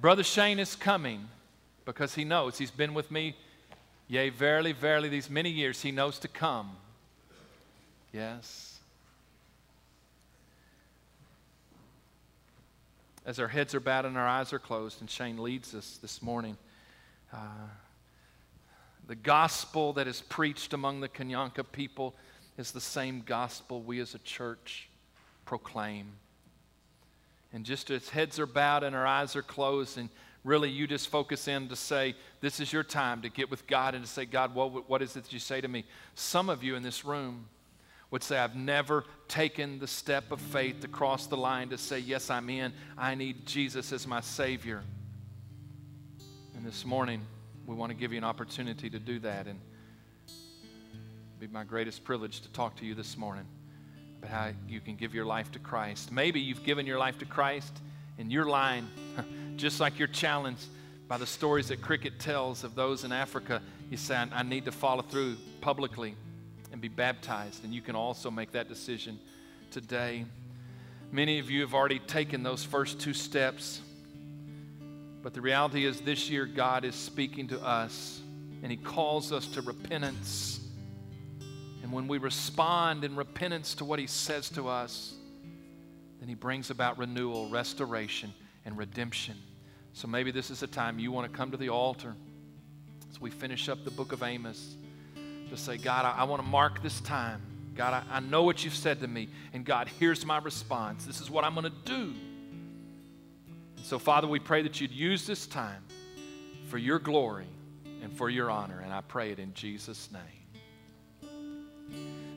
Brother 0.00 0.22
Shane 0.22 0.58
is 0.58 0.74
coming 0.74 1.28
because 1.84 2.14
he 2.14 2.24
knows 2.24 2.58
he's 2.58 2.70
been 2.70 2.94
with 2.94 3.10
me 3.10 3.36
Yea, 4.06 4.28
verily, 4.28 4.72
verily, 4.72 5.08
these 5.08 5.30
many 5.30 5.50
years 5.50 5.80
he 5.80 5.90
knows 5.90 6.18
to 6.18 6.28
come. 6.28 6.76
Yes. 8.12 8.78
As 13.24 13.40
our 13.40 13.48
heads 13.48 13.74
are 13.74 13.80
bowed 13.80 14.04
and 14.04 14.18
our 14.18 14.28
eyes 14.28 14.52
are 14.52 14.58
closed, 14.58 15.00
and 15.00 15.08
Shane 15.08 15.42
leads 15.42 15.74
us 15.74 15.98
this 16.02 16.20
morning, 16.20 16.58
uh, 17.32 17.38
the 19.06 19.14
gospel 19.14 19.94
that 19.94 20.06
is 20.06 20.20
preached 20.20 20.74
among 20.74 21.00
the 21.00 21.08
Kanyanka 21.08 21.64
people 21.72 22.14
is 22.58 22.72
the 22.72 22.80
same 22.80 23.22
gospel 23.24 23.80
we 23.80 24.00
as 24.00 24.14
a 24.14 24.18
church 24.18 24.88
proclaim. 25.46 26.12
And 27.54 27.64
just 27.64 27.90
as 27.90 28.10
heads 28.10 28.38
are 28.38 28.46
bowed 28.46 28.82
and 28.82 28.94
our 28.94 29.06
eyes 29.06 29.34
are 29.34 29.42
closed, 29.42 29.96
and 29.96 30.10
really 30.44 30.68
you 30.68 30.86
just 30.86 31.08
focus 31.08 31.48
in 31.48 31.68
to 31.68 31.76
say, 31.76 32.14
This 32.40 32.60
is 32.60 32.72
your 32.72 32.84
time 32.84 33.22
to 33.22 33.28
get 33.28 33.50
with 33.50 33.66
God 33.66 33.94
and 33.94 34.04
to 34.04 34.10
say, 34.10 34.26
God, 34.26 34.54
what, 34.54 34.88
what 34.88 35.02
is 35.02 35.16
it 35.16 35.24
that 35.24 35.32
you 35.32 35.38
say 35.38 35.60
to 35.60 35.68
me? 35.68 35.84
Some 36.14 36.48
of 36.48 36.62
you 36.62 36.76
in 36.76 36.82
this 36.82 37.04
room 37.04 37.46
would 38.10 38.22
say, 38.22 38.38
I've 38.38 38.54
never 38.54 39.04
taken 39.26 39.78
the 39.78 39.88
step 39.88 40.30
of 40.30 40.40
faith 40.40 40.80
to 40.80 40.88
cross 40.88 41.26
the 41.26 41.36
line 41.36 41.70
to 41.70 41.78
say, 41.78 41.98
Yes, 41.98 42.30
I'm 42.30 42.48
in. 42.50 42.72
I 42.96 43.14
need 43.14 43.46
Jesus 43.46 43.90
as 43.92 44.06
my 44.06 44.20
Savior. 44.20 44.82
And 46.54 46.64
this 46.64 46.84
morning, 46.84 47.22
we 47.66 47.74
want 47.74 47.90
to 47.90 47.96
give 47.96 48.12
you 48.12 48.18
an 48.18 48.24
opportunity 48.24 48.90
to 48.90 48.98
do 48.98 49.18
that. 49.20 49.46
And 49.46 49.58
be 51.40 51.46
my 51.48 51.64
greatest 51.64 52.04
privilege 52.04 52.40
to 52.42 52.48
talk 52.50 52.76
to 52.76 52.86
you 52.86 52.94
this 52.94 53.16
morning 53.16 53.44
about 54.18 54.30
how 54.30 54.50
you 54.68 54.80
can 54.80 54.94
give 54.96 55.14
your 55.14 55.24
life 55.24 55.50
to 55.52 55.58
Christ. 55.58 56.12
Maybe 56.12 56.40
you've 56.40 56.64
given 56.64 56.86
your 56.86 56.98
life 56.98 57.18
to 57.18 57.24
Christ 57.24 57.72
and 58.18 58.30
you're 58.30 58.46
line. 58.46 58.86
Just 59.56 59.80
like 59.80 59.98
you're 59.98 60.08
challenged 60.08 60.66
by 61.06 61.16
the 61.16 61.26
stories 61.26 61.68
that 61.68 61.80
Cricket 61.80 62.18
tells 62.18 62.64
of 62.64 62.74
those 62.74 63.04
in 63.04 63.12
Africa, 63.12 63.62
you 63.90 63.96
say, 63.96 64.16
I 64.16 64.42
need 64.42 64.64
to 64.64 64.72
follow 64.72 65.02
through 65.02 65.36
publicly 65.60 66.16
and 66.72 66.80
be 66.80 66.88
baptized. 66.88 67.64
And 67.64 67.72
you 67.72 67.80
can 67.80 67.94
also 67.94 68.30
make 68.30 68.52
that 68.52 68.68
decision 68.68 69.18
today. 69.70 70.24
Many 71.12 71.38
of 71.38 71.50
you 71.50 71.60
have 71.60 71.74
already 71.74 72.00
taken 72.00 72.42
those 72.42 72.64
first 72.64 73.00
two 73.00 73.12
steps. 73.12 73.80
But 75.22 75.34
the 75.34 75.40
reality 75.40 75.86
is, 75.86 76.00
this 76.00 76.28
year, 76.28 76.46
God 76.46 76.84
is 76.84 76.94
speaking 76.94 77.48
to 77.48 77.62
us, 77.62 78.20
and 78.62 78.70
He 78.70 78.76
calls 78.76 79.32
us 79.32 79.46
to 79.48 79.62
repentance. 79.62 80.60
And 81.82 81.92
when 81.92 82.08
we 82.08 82.18
respond 82.18 83.04
in 83.04 83.14
repentance 83.14 83.74
to 83.76 83.84
what 83.84 83.98
He 83.98 84.06
says 84.06 84.50
to 84.50 84.68
us, 84.68 85.14
then 86.18 86.28
He 86.28 86.34
brings 86.34 86.70
about 86.70 86.98
renewal, 86.98 87.48
restoration, 87.48 88.34
and 88.64 88.76
redemption. 88.76 89.36
So 89.92 90.08
maybe 90.08 90.30
this 90.30 90.50
is 90.50 90.62
a 90.62 90.66
time 90.66 90.98
you 90.98 91.12
want 91.12 91.30
to 91.30 91.36
come 91.36 91.50
to 91.50 91.56
the 91.56 91.68
altar 91.68 92.14
as 93.10 93.20
we 93.20 93.30
finish 93.30 93.68
up 93.68 93.84
the 93.84 93.90
book 93.90 94.12
of 94.12 94.22
Amos. 94.22 94.76
Just 95.48 95.64
say, 95.64 95.76
God, 95.76 96.04
I, 96.04 96.22
I 96.22 96.24
want 96.24 96.42
to 96.42 96.48
mark 96.48 96.82
this 96.82 97.00
time. 97.00 97.42
God, 97.76 98.04
I, 98.10 98.16
I 98.16 98.20
know 98.20 98.42
what 98.42 98.64
you've 98.64 98.74
said 98.74 99.00
to 99.00 99.08
me. 99.08 99.28
And 99.52 99.64
God, 99.64 99.88
here's 100.00 100.24
my 100.24 100.38
response. 100.38 101.04
This 101.04 101.20
is 101.20 101.30
what 101.30 101.44
I'm 101.44 101.54
going 101.54 101.64
to 101.64 101.78
do. 101.84 102.14
And 103.76 103.84
so, 103.84 103.98
Father, 103.98 104.26
we 104.26 104.38
pray 104.38 104.62
that 104.62 104.80
you'd 104.80 104.92
use 104.92 105.26
this 105.26 105.46
time 105.46 105.82
for 106.68 106.78
your 106.78 106.98
glory 106.98 107.46
and 108.02 108.12
for 108.12 108.30
your 108.30 108.50
honor. 108.50 108.80
And 108.80 108.92
I 108.92 109.00
pray 109.00 109.30
it 109.30 109.38
in 109.38 109.54
Jesus' 109.54 110.10
name. 110.12 110.43